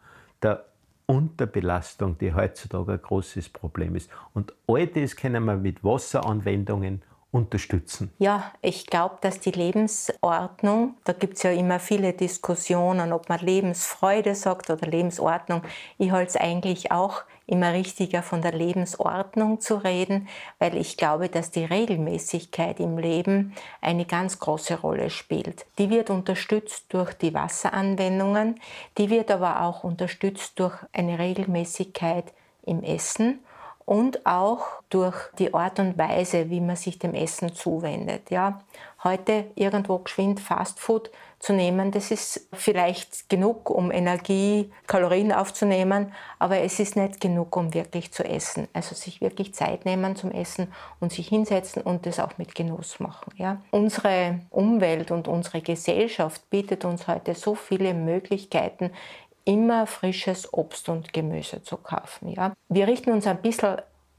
[0.43, 0.67] der
[1.07, 4.11] Unterbelastung, die heutzutage ein großes Problem ist.
[4.35, 7.03] Und all das können wir mit Wasseranwendungen
[7.33, 8.13] unterstützen?
[8.19, 13.41] Ja, ich glaube, dass die Lebensordnung, da gibt es ja immer viele Diskussionen, ob man
[13.41, 15.63] Lebensfreude sagt oder Lebensordnung.
[15.99, 20.29] Ich halte es eigentlich auch immer richtiger, von der Lebensordnung zu reden,
[20.59, 25.67] weil ich glaube, dass die Regelmäßigkeit im Leben eine ganz große Rolle spielt.
[25.79, 28.61] Die wird unterstützt durch die Wasseranwendungen,
[28.99, 32.33] die wird aber auch unterstützt durch eine Regelmäßigkeit
[32.65, 33.41] im Essen
[33.85, 38.31] und auch durch die Art und Weise, wie man sich dem Essen zuwendet.
[38.31, 38.61] Ja,
[39.05, 46.59] heute irgendwo geschwind Fastfood zu nehmen, das ist vielleicht genug, um Energie, Kalorien aufzunehmen, aber
[46.59, 48.69] es ist nicht genug, um wirklich zu essen.
[48.73, 53.01] Also sich wirklich Zeit nehmen zum Essen und sich hinsetzen und das auch mit Genuss
[53.01, 53.33] machen.
[53.37, 53.61] Ja.
[53.73, 58.93] Unsere Umwelt und unsere Gesellschaft bietet uns heute so viele Möglichkeiten,
[59.45, 62.29] immer frisches Obst und Gemüse zu kaufen.
[62.29, 62.53] Ja.
[62.69, 63.79] Wir richten uns ein bisschen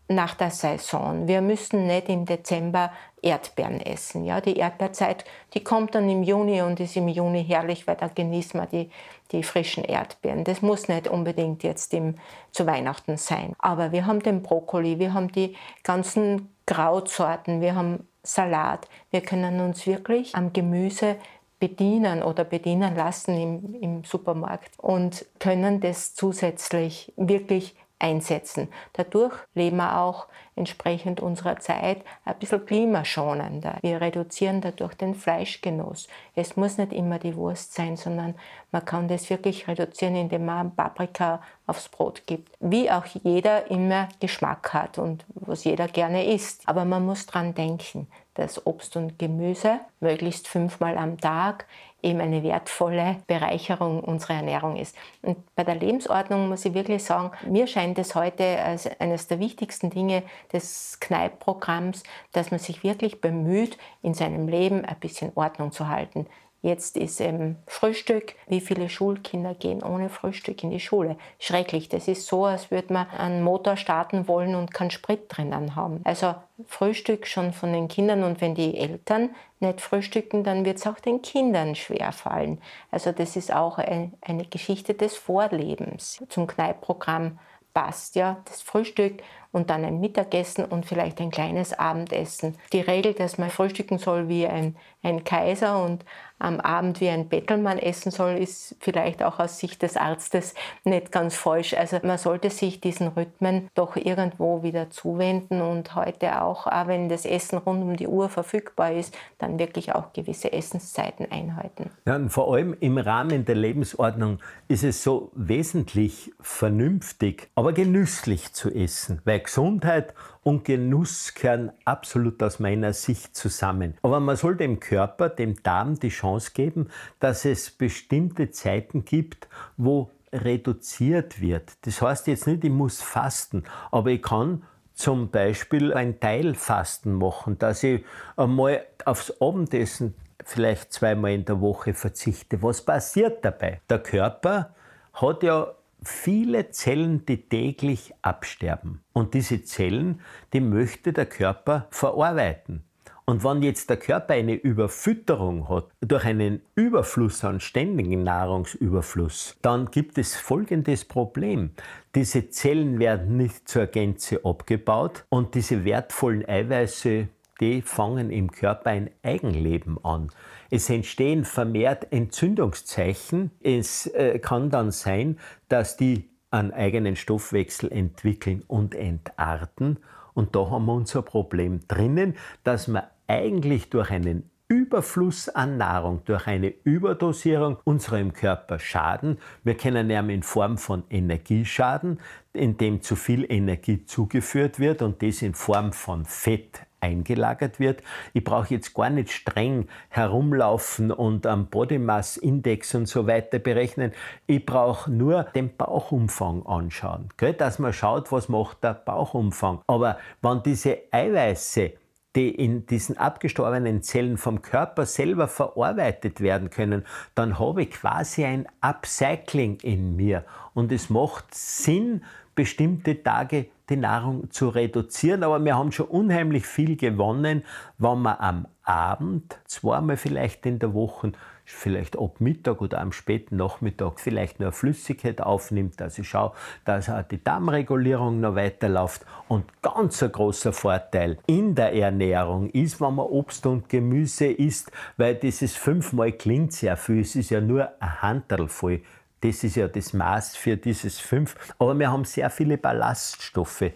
[0.09, 1.27] nach der Saison.
[1.27, 4.25] Wir müssen nicht im Dezember Erdbeeren essen.
[4.25, 8.07] Ja, die Erdbeerzeit, die kommt dann im Juni und ist im Juni herrlich, weil da
[8.07, 8.89] genießt man die,
[9.31, 10.43] die frischen Erdbeeren.
[10.43, 12.15] Das muss nicht unbedingt jetzt im,
[12.51, 13.53] zu Weihnachten sein.
[13.59, 18.87] Aber wir haben den Brokkoli, wir haben die ganzen Krautsorten, wir haben Salat.
[19.09, 21.15] Wir können uns wirklich am Gemüse
[21.59, 28.67] bedienen oder bedienen lassen im, im Supermarkt und können das zusätzlich wirklich einsetzen.
[28.93, 33.77] Dadurch leben wir auch entsprechend unserer Zeit ein bisschen klimaschonender.
[33.81, 36.07] Wir reduzieren dadurch den Fleischgenuss.
[36.35, 38.35] Es muss nicht immer die Wurst sein, sondern
[38.71, 42.55] man kann das wirklich reduzieren, indem man Paprika aufs Brot gibt.
[42.59, 46.61] Wie auch jeder immer Geschmack hat und was jeder gerne isst.
[46.67, 51.65] Aber man muss dran denken, dass Obst und Gemüse möglichst fünfmal am Tag
[52.03, 54.95] eben eine wertvolle Bereicherung unserer Ernährung ist.
[55.21, 59.39] Und bei der Lebensordnung muss ich wirklich sagen, mir scheint es heute als eines der
[59.39, 65.71] wichtigsten Dinge des Kneipp-Programms, dass man sich wirklich bemüht, in seinem Leben ein bisschen Ordnung
[65.71, 66.27] zu halten.
[66.63, 68.35] Jetzt ist eben Frühstück.
[68.47, 71.17] Wie viele Schulkinder gehen ohne Frühstück in die Schule?
[71.37, 71.89] Schrecklich.
[71.89, 75.99] Das ist so, als würde man einen Motor starten wollen und keinen Sprit drinnen haben.
[76.05, 76.35] Also
[76.65, 81.01] Frühstück schon von den Kindern und wenn die Eltern nicht frühstücken, dann wird es auch
[81.01, 82.61] den Kindern schwer fallen.
[82.91, 86.23] Also das ist auch ein, eine Geschichte des Vorlebens.
[86.29, 87.39] Zum Kneippprogramm
[87.73, 92.57] passt ja das Frühstück und dann ein Mittagessen und vielleicht ein kleines Abendessen.
[92.71, 96.05] Die Regel, dass man frühstücken soll wie ein, ein Kaiser und
[96.39, 101.11] am Abend wie ein Bettelmann essen soll, ist vielleicht auch aus Sicht des Arztes nicht
[101.11, 101.73] ganz falsch.
[101.73, 107.07] Also man sollte sich diesen Rhythmen doch irgendwo wieder zuwenden und heute auch, auch wenn
[107.07, 111.91] das Essen rund um die Uhr verfügbar ist, dann wirklich auch gewisse Essenszeiten einhalten.
[112.05, 118.53] Ja, und vor allem im Rahmen der Lebensordnung ist es so wesentlich vernünftig, aber genüsslich
[118.53, 120.13] zu essen, weil Gesundheit
[120.43, 123.95] und Genuss gehören absolut aus meiner Sicht zusammen.
[124.01, 126.89] Aber man soll dem Körper, dem Darm die Chance geben,
[127.19, 131.73] dass es bestimmte Zeiten gibt, wo reduziert wird.
[131.81, 134.63] Das heißt jetzt nicht, ich muss fasten, aber ich kann
[134.93, 138.03] zum Beispiel ein Teilfasten machen, dass ich
[138.35, 142.61] einmal aufs Abendessen vielleicht zweimal in der Woche verzichte.
[142.61, 143.81] Was passiert dabei?
[143.89, 144.73] Der Körper
[145.13, 145.73] hat ja
[146.05, 149.03] viele Zellen, die täglich absterben.
[149.13, 150.21] Und diese Zellen,
[150.53, 152.83] die möchte der Körper verarbeiten.
[153.25, 159.91] Und wenn jetzt der Körper eine Überfütterung hat, durch einen Überfluss an ständigen Nahrungsüberfluss, dann
[159.91, 161.71] gibt es folgendes Problem.
[162.15, 167.29] Diese Zellen werden nicht zur Gänze abgebaut und diese wertvollen Eiweiße,
[167.59, 170.29] die fangen im Körper ein Eigenleben an.
[170.69, 173.51] Es entstehen vermehrt Entzündungszeichen.
[173.61, 175.39] Es äh, kann dann sein,
[175.69, 179.99] dass die einen eigenen Stoffwechsel entwickeln und entarten.
[180.33, 186.21] Und da haben wir unser Problem drinnen, dass wir eigentlich durch einen Überfluss an Nahrung,
[186.25, 189.37] durch eine Überdosierung unserem Körper schaden.
[189.63, 192.19] Wir kennen ihn in Form von Energieschaden,
[192.53, 198.01] in dem zu viel Energie zugeführt wird und das in Form von Fett eingelagert wird.
[198.33, 203.59] Ich brauche jetzt gar nicht streng herumlaufen und am Body Mass Index und so weiter
[203.59, 204.13] berechnen.
[204.47, 207.53] Ich brauche nur den Bauchumfang anschauen, gell?
[207.53, 209.81] dass man schaut, was macht der Bauchumfang.
[209.87, 211.91] Aber wenn diese Eiweiße
[212.35, 218.43] die in diesen abgestorbenen Zellen vom Körper selber verarbeitet werden können, dann habe ich quasi
[218.43, 220.43] ein Upcycling in mir.
[220.73, 222.23] Und es macht Sinn,
[222.55, 225.43] bestimmte Tage die Nahrung zu reduzieren.
[225.43, 227.63] Aber wir haben schon unheimlich viel gewonnen,
[227.97, 231.31] wenn man am Abend, zweimal vielleicht in der Woche,
[231.65, 236.01] vielleicht ab Mittag oder am späten Nachmittag vielleicht nur Flüssigkeit aufnimmt.
[236.01, 236.51] Also ich schaue,
[236.83, 239.25] dass auch die Darmregulierung noch weiterläuft.
[239.47, 244.91] Und ganz ein großer Vorteil in der Ernährung ist, wenn man Obst und Gemüse isst,
[245.17, 249.01] weil dieses fünfmal klingt sehr viel, es ist ja nur ein Handel voll
[249.43, 251.55] das ist ja das Maß für dieses fünf.
[251.77, 253.91] Aber wir haben sehr viele Ballaststoffe äh,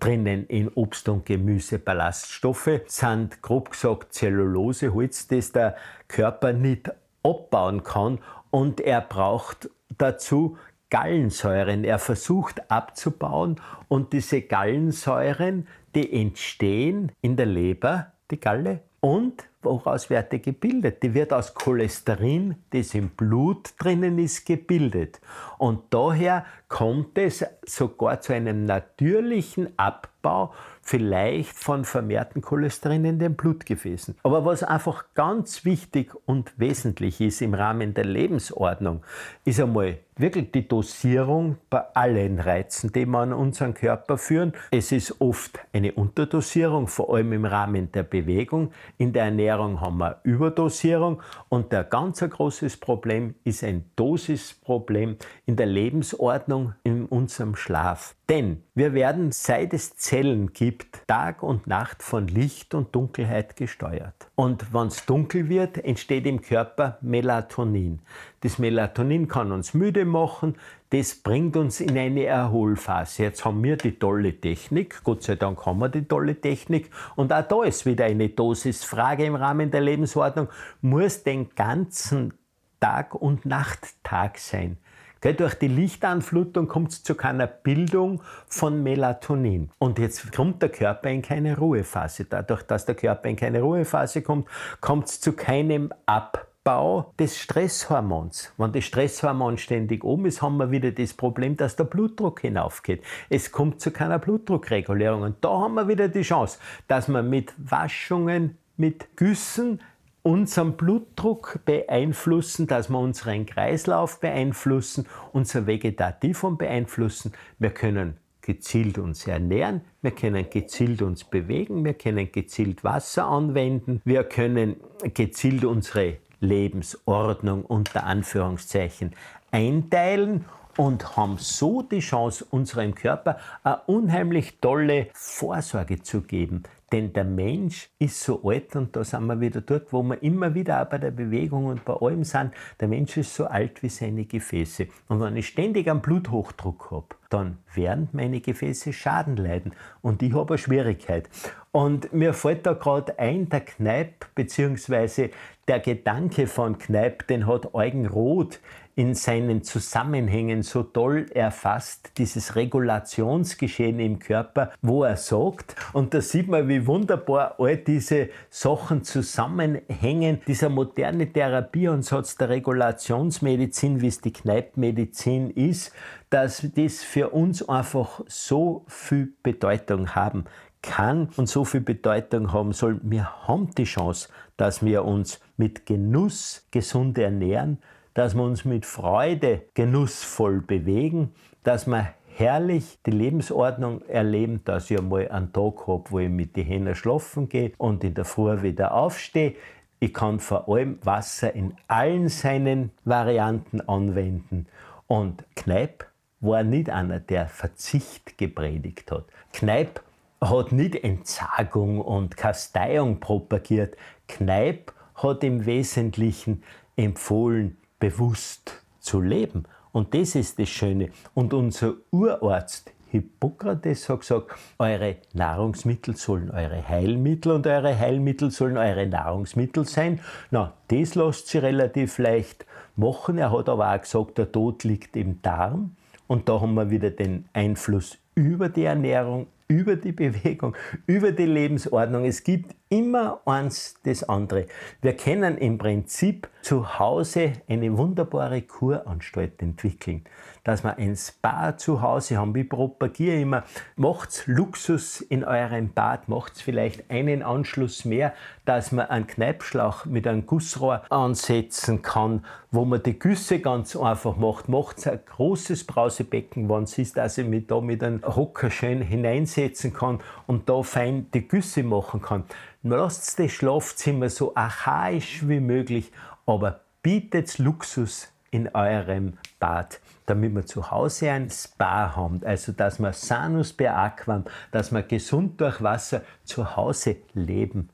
[0.00, 1.78] drinnen in Obst und Gemüse.
[1.78, 5.76] Ballaststoffe sind grob gesagt Zelluloseholz, das der
[6.08, 6.90] Körper nicht
[7.22, 8.18] abbauen kann
[8.50, 9.68] und er braucht
[9.98, 10.56] dazu
[10.88, 11.84] Gallensäuren.
[11.84, 20.10] Er versucht abzubauen und diese Gallensäuren, die entstehen in der Leber, die Galle, und woraus
[20.10, 21.02] wird die gebildet?
[21.02, 25.20] Die wird aus Cholesterin, das im Blut drinnen ist, gebildet.
[25.58, 30.52] Und daher kommt es sogar zu einem natürlichen Abbau
[30.88, 34.16] vielleicht von vermehrten Cholesterin in den Blutgefäßen.
[34.22, 39.02] Aber was einfach ganz wichtig und wesentlich ist im Rahmen der Lebensordnung,
[39.44, 44.52] ist einmal wirklich die Dosierung bei allen Reizen, die wir an unseren Körper führen.
[44.70, 48.72] Es ist oft eine Unterdosierung, vor allem im Rahmen der Bewegung.
[48.96, 55.16] In der Ernährung haben wir Überdosierung und der ganz großes Problem ist ein Dosisproblem
[55.46, 58.14] in der Lebensordnung in unserem Schlaf.
[58.28, 64.30] Denn wir werden, seit es Zellen gibt, Tag und Nacht von Licht und Dunkelheit gesteuert.
[64.34, 68.00] Und wenn es dunkel wird, entsteht im Körper Melatonin.
[68.40, 70.56] Das Melatonin kann uns müde machen,
[70.90, 73.24] das bringt uns in eine Erholphase.
[73.24, 76.90] Jetzt haben wir die tolle Technik, Gott sei Dank haben wir die tolle Technik.
[77.16, 80.48] Und auch da ist wieder eine Dosisfrage im Rahmen der Lebensordnung.
[80.80, 82.32] Muss den ganzen
[82.80, 84.78] Tag und Nachttag sein.
[85.20, 89.70] Durch die Lichtanflutung kommt es zu keiner Bildung von Melatonin.
[89.78, 92.24] Und jetzt kommt der Körper in keine Ruhephase.
[92.24, 94.48] Dadurch, dass der Körper in keine Ruhephase kommt,
[94.80, 98.52] kommt es zu keinem Abbau des Stresshormons.
[98.58, 103.02] Wenn das Stresshormon ständig oben ist, haben wir wieder das Problem, dass der Blutdruck hinaufgeht.
[103.28, 105.22] Es kommt zu keiner Blutdruckregulierung.
[105.22, 109.80] Und da haben wir wieder die Chance, dass man mit Waschungen, mit Güssen
[110.22, 117.32] unseren Blutdruck beeinflussen, dass wir unseren Kreislauf beeinflussen, unser Vegetativum beeinflussen.
[117.58, 124.00] Wir können gezielt uns ernähren, wir können gezielt uns bewegen, wir können gezielt Wasser anwenden,
[124.04, 124.76] wir können
[125.14, 129.12] gezielt unsere Lebensordnung unter Anführungszeichen
[129.50, 130.44] einteilen
[130.78, 136.62] und haben so die Chance, unserem Körper eine unheimlich tolle Vorsorge zu geben.
[136.90, 140.54] Denn der Mensch ist so alt und da sind wir wieder dort, wo wir immer
[140.54, 142.52] wieder auch bei der Bewegung und bei allem sind.
[142.80, 144.86] Der Mensch ist so alt wie seine Gefäße.
[145.08, 149.72] Und wenn ich ständig einen Bluthochdruck habe, dann werden meine Gefäße Schaden leiden.
[150.00, 151.28] Und ich habe eine Schwierigkeit.
[151.72, 155.30] Und mir fällt da gerade ein, der Kneip, beziehungsweise
[155.68, 158.60] der Gedanke von Kneip, den hat Eugen Roth
[158.98, 166.20] in seinen Zusammenhängen so toll erfasst, dieses Regulationsgeschehen im Körper, wo er sagt, und da
[166.20, 174.20] sieht man, wie wunderbar all diese Sachen zusammenhängen, dieser moderne Therapieansatz der Regulationsmedizin, wie es
[174.20, 175.92] die Kneipmedizin ist,
[176.28, 180.46] dass das für uns einfach so viel Bedeutung haben
[180.82, 181.28] kann.
[181.36, 183.00] Und so viel Bedeutung haben soll.
[183.02, 187.78] Wir haben die Chance, dass wir uns mit Genuss gesund ernähren,
[188.18, 194.98] dass wir uns mit Freude genussvoll bewegen, dass wir herrlich die Lebensordnung erleben, dass ich
[194.98, 198.62] einmal einen Tag habe, wo ich mit den Händen schlafen gehe und in der Früh
[198.62, 199.54] wieder aufstehe.
[200.00, 204.66] Ich kann vor allem Wasser in allen seinen Varianten anwenden.
[205.06, 206.04] Und Kneip
[206.40, 209.26] war nicht einer, der Verzicht gepredigt hat.
[209.52, 210.02] Kneip
[210.40, 213.96] hat nicht Entsagung und Kasteiung propagiert.
[214.26, 216.64] Kneip hat im Wesentlichen
[216.96, 219.64] empfohlen, bewusst zu leben.
[219.92, 221.10] Und das ist das Schöne.
[221.34, 228.76] Und unser Urarzt Hippokrates hat gesagt, eure Nahrungsmittel sollen eure Heilmittel und eure Heilmittel sollen
[228.76, 230.20] eure Nahrungsmittel sein.
[230.50, 233.38] Na, das lässt sich relativ leicht machen.
[233.38, 235.96] Er hat aber auch gesagt, der Tod liegt im Darm.
[236.26, 240.76] Und da haben wir wieder den Einfluss über die Ernährung, über die Bewegung,
[241.06, 242.26] über die Lebensordnung.
[242.26, 244.66] Es gibt immer eins das andere.
[245.02, 250.24] Wir können im Prinzip zu Hause eine wunderbare Kuranstalt entwickeln.
[250.64, 252.54] Dass wir ein Spa zu Hause haben.
[252.54, 253.64] Ich propagiere immer,
[253.96, 258.34] macht Luxus in eurem Bad, macht vielleicht einen Anschluss mehr,
[258.66, 264.36] dass man einen Kneipschlauch mit einem Gussrohr ansetzen kann, wo man die Güsse ganz einfach
[264.36, 264.68] macht.
[264.68, 269.00] Macht ein großes Brausebecken, wenn es ist, dass ich mich da mit einem Hocker schön
[269.00, 272.44] hineinsetzen kann und da fein die Güsse machen kann.
[272.82, 276.12] Lasst das Schlafzimmer so archaisch wie möglich,
[276.46, 283.00] aber bietet Luxus in eurem Bad, damit wir zu Hause ein Spa haben, also dass
[283.00, 287.90] wir sanus per aquam, dass wir gesund durch Wasser zu Hause leben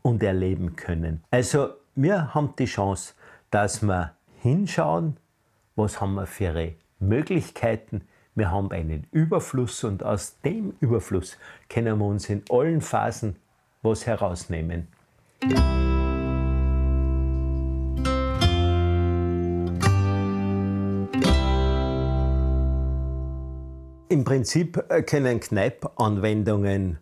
[0.00, 1.22] und erleben können.
[1.30, 3.14] Also wir haben die Chance,
[3.50, 5.18] dass wir hinschauen,
[5.76, 8.02] was haben wir für Möglichkeiten.
[8.34, 11.36] Wir haben einen Überfluss und aus dem Überfluss
[11.68, 13.36] können wir uns in allen Phasen
[13.82, 14.88] was herausnehmen.
[24.08, 26.98] Im Prinzip können Kneip-Anwendungen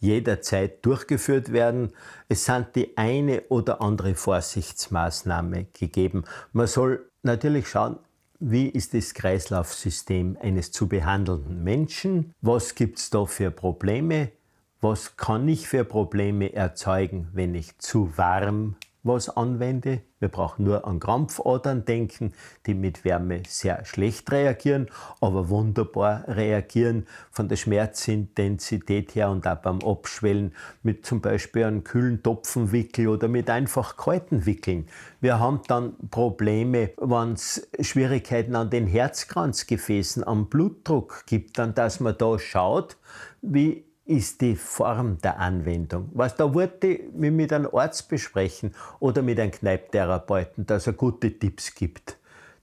[0.00, 1.92] jederzeit durchgeführt werden.
[2.28, 6.24] Es sind die eine oder andere Vorsichtsmaßnahme gegeben.
[6.52, 7.98] Man soll natürlich schauen,
[8.40, 12.32] wie ist das Kreislaufsystem eines zu behandelnden Menschen?
[12.40, 14.32] Was gibt es da für Probleme?
[14.80, 18.76] Was kann ich für Probleme erzeugen, wenn ich zu warm
[19.08, 20.02] was anwende.
[20.20, 22.32] Wir brauchen nur an Krampfadern denken,
[22.66, 24.88] die mit Wärme sehr schlecht reagieren,
[25.20, 31.84] aber wunderbar reagieren von der Schmerzintensität her und auch beim Abschwellen mit zum Beispiel einem
[31.84, 34.88] kühlen Topfenwickel oder mit einfach kalten Wickeln.
[35.20, 42.00] Wir haben dann Probleme, wenn es Schwierigkeiten an den Herzkranzgefäßen, am Blutdruck gibt, dann dass
[42.00, 42.96] man da schaut,
[43.40, 46.08] wie ist die Form der Anwendung.
[46.14, 51.38] Was da wollte ich mit einem Arzt besprechen oder mit einem Kneiptherapeuten, dass er gute
[51.38, 52.16] Tipps gibt.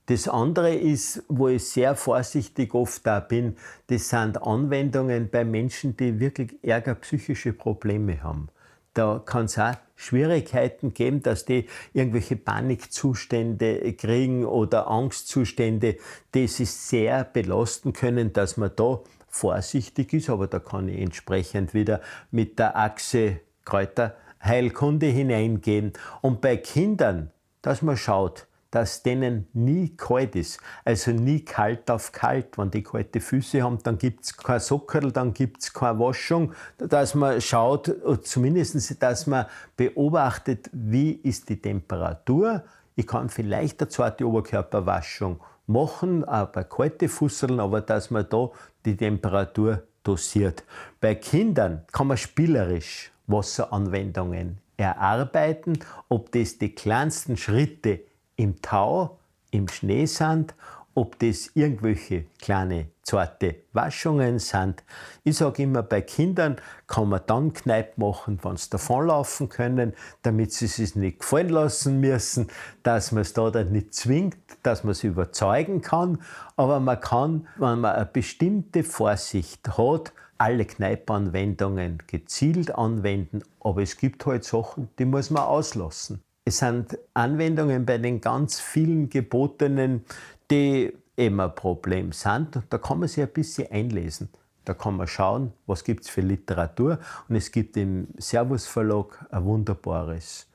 [0.06, 3.56] Das andere ist, wo ich sehr vorsichtig oft da bin,
[3.88, 8.48] das sind Anwendungen bei Menschen, die wirklich ärger psychische Probleme haben.
[8.94, 15.96] Da kann es auch Schwierigkeiten geben, dass die irgendwelche Panikzustände kriegen oder Angstzustände,
[16.34, 19.00] die sie sehr belasten können, dass man da
[19.36, 25.92] vorsichtig ist, aber da kann ich entsprechend wieder mit der Achse Kräuterheilkunde hineingehen.
[26.22, 27.30] Und bei Kindern,
[27.62, 32.58] dass man schaut, dass denen nie kalt ist, also nie kalt auf kalt.
[32.58, 36.52] Wenn die kalte Füße haben, dann gibt es kein Sockerl, dann gibt es keine Waschung,
[36.78, 42.64] dass man schaut, zumindest, dass man beobachtet, wie ist die Temperatur.
[42.96, 48.50] Ich kann vielleicht eine zweite Oberkörperwaschung machen, auch bei kalten Fusseln, aber dass man da
[48.86, 50.64] die Temperatur dosiert.
[51.00, 55.78] Bei Kindern kann man spielerisch Wasseranwendungen erarbeiten,
[56.08, 58.00] ob das die kleinsten Schritte
[58.36, 59.18] im Tau,
[59.50, 60.54] im Schnee sind
[60.96, 64.82] ob das irgendwelche kleine zarte Waschungen sind.
[65.24, 69.92] Ich sage immer, bei Kindern kann man dann Kneipp machen, wenn sie davonlaufen können,
[70.22, 72.48] damit sie es nicht gefallen lassen müssen,
[72.82, 76.18] dass man es da dann nicht zwingt, dass man es überzeugen kann.
[76.56, 83.98] Aber man kann, wenn man eine bestimmte Vorsicht hat, alle Kneipanwendungen gezielt anwenden, aber es
[83.98, 86.22] gibt halt Sachen, die muss man auslassen.
[86.48, 90.04] Es sind Anwendungen bei den ganz vielen gebotenen
[90.50, 92.60] die eben ein Problem sind.
[92.68, 94.28] Da kann man sich ein bisschen einlesen.
[94.64, 96.98] Da kann man schauen, was gibt es für Literatur.
[97.28, 100.48] Und es gibt im Servus Verlag ein wunderbares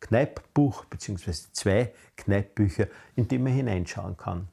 [0.00, 4.48] Kneippbuch, beziehungsweise zwei Kneippbücher, in die man hineinschauen kann.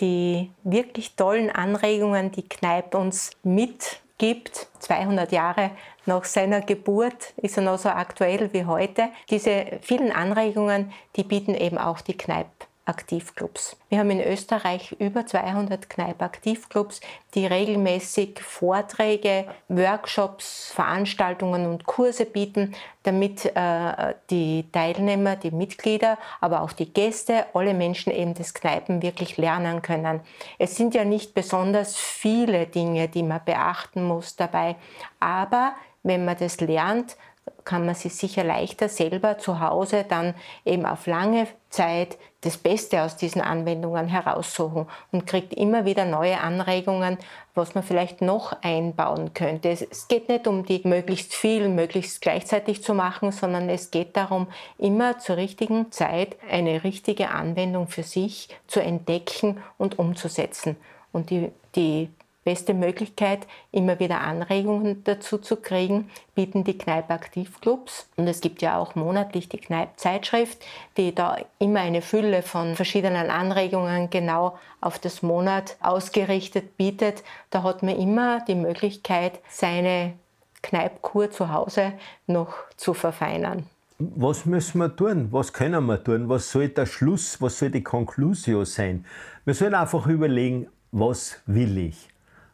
[0.00, 5.72] Die wirklich tollen Anregungen, die Kneipp uns mitgibt, 200 Jahre
[6.06, 9.08] nach seiner Geburt ist er noch so aktuell wie heute.
[9.30, 12.48] Diese vielen Anregungen, die bieten eben auch die Kneipp
[12.90, 13.76] Aktivclubs.
[13.88, 17.00] Wir haben in Österreich über 200 Kneipp-Aktivclubs,
[17.34, 22.74] die regelmäßig Vorträge, Workshops, Veranstaltungen und Kurse bieten,
[23.04, 29.02] damit äh, die Teilnehmer, die Mitglieder, aber auch die Gäste, alle Menschen eben des Kneipen
[29.02, 30.20] wirklich lernen können.
[30.58, 34.74] Es sind ja nicht besonders viele Dinge, die man beachten muss dabei,
[35.20, 37.16] aber wenn man das lernt,
[37.64, 40.34] kann man sich sicher leichter selber zu Hause dann
[40.64, 46.40] eben auf lange Zeit das Beste aus diesen Anwendungen heraussuchen und kriegt immer wieder neue
[46.40, 47.18] Anregungen,
[47.54, 49.68] was man vielleicht noch einbauen könnte.
[49.68, 54.48] Es geht nicht um die möglichst viel, möglichst gleichzeitig zu machen, sondern es geht darum,
[54.78, 60.76] immer zur richtigen Zeit eine richtige Anwendung für sich zu entdecken und umzusetzen.
[61.12, 62.08] Und die, die
[62.44, 68.08] beste Möglichkeit, immer wieder Anregungen dazu zu kriegen, bieten die Kneipp-Aktivclubs.
[68.16, 70.58] Und es gibt ja auch monatlich die Kneipp-Zeitschrift,
[70.96, 77.22] die da immer eine Fülle von verschiedenen Anregungen genau auf das Monat ausgerichtet bietet.
[77.50, 80.14] Da hat man immer die Möglichkeit, seine
[80.62, 81.92] Kneippkur zu Hause
[82.26, 83.66] noch zu verfeinern.
[83.98, 85.28] Was müssen wir tun?
[85.30, 86.30] Was können wir tun?
[86.30, 89.04] Was soll der Schluss, was soll die Conclusio sein?
[89.44, 92.08] Wir sollen einfach überlegen, was will ich?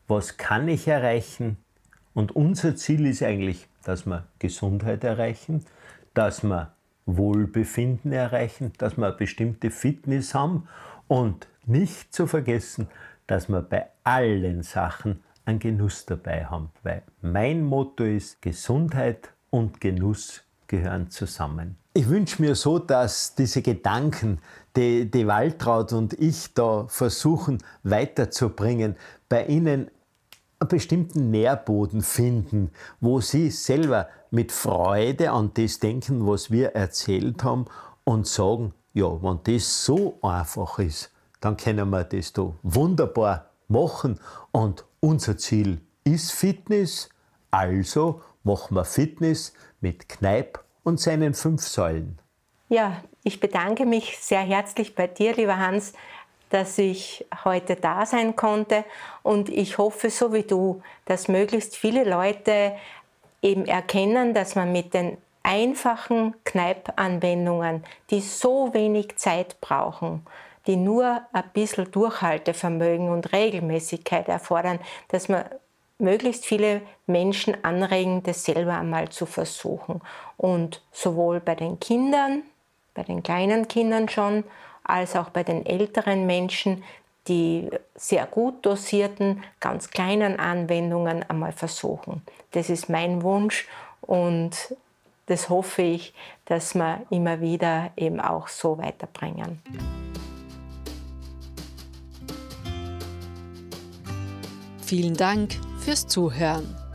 [0.09, 1.57] Was kann ich erreichen.
[2.15, 5.65] Und unser Ziel ist eigentlich, dass wir Gesundheit erreichen,
[6.15, 6.73] dass wir
[7.07, 10.69] Wohlbefinden erreichen, dass wir eine bestimmte Fitness haben
[11.09, 12.89] und nicht zu vergessen,
[13.27, 16.71] dass wir bei allen Sachen einen Genuss dabei haben.
[16.83, 21.77] Weil mein Motto ist, Gesundheit und Genuss gehören zusammen.
[21.95, 24.41] Ich wünsche mir so, dass diese Gedanken,
[24.77, 28.97] die, die Waltraud und ich da versuchen weiterzubringen,
[29.29, 29.91] bei Ihnen
[30.59, 37.45] einen bestimmten Nährboden finden, wo sie selber mit Freude an das denken, was wir erzählt
[37.45, 37.67] haben
[38.05, 44.19] und sagen, ja, wenn das so einfach ist, dann können wir das da wunderbar machen
[44.53, 47.11] und unser Ziel ist Fitness,
[47.51, 52.19] also machen wir Fitness mit Kneipp und seinen fünf Säulen.
[52.69, 55.93] Ja, ich bedanke mich sehr herzlich bei dir, lieber Hans,
[56.51, 58.85] dass ich heute da sein konnte
[59.23, 62.73] und ich hoffe, so wie du, dass möglichst viele Leute
[63.43, 70.27] eben erkennen, dass man mit den einfachen Kneipp-Anwendungen, die so wenig Zeit brauchen,
[70.67, 75.45] die nur ein bisschen Durchhaltevermögen und Regelmäßigkeit erfordern, dass man
[75.99, 80.01] möglichst viele Menschen anregen, das selber einmal zu versuchen.
[80.37, 82.43] Und sowohl bei den Kindern,
[82.95, 84.45] bei den kleinen Kindern schon,
[84.89, 86.85] als auch bei den älteren Menschen,
[87.29, 92.23] die sehr gut dosierten, ganz kleinen Anwendungen einmal versuchen.
[92.53, 93.67] Das ist mein Wunsch
[94.01, 94.53] und
[95.27, 96.15] das hoffe ich,
[96.45, 99.61] dass wir immer wieder eben auch so weiterbringen.
[104.87, 106.86] Vielen Dank fürs Zuhören.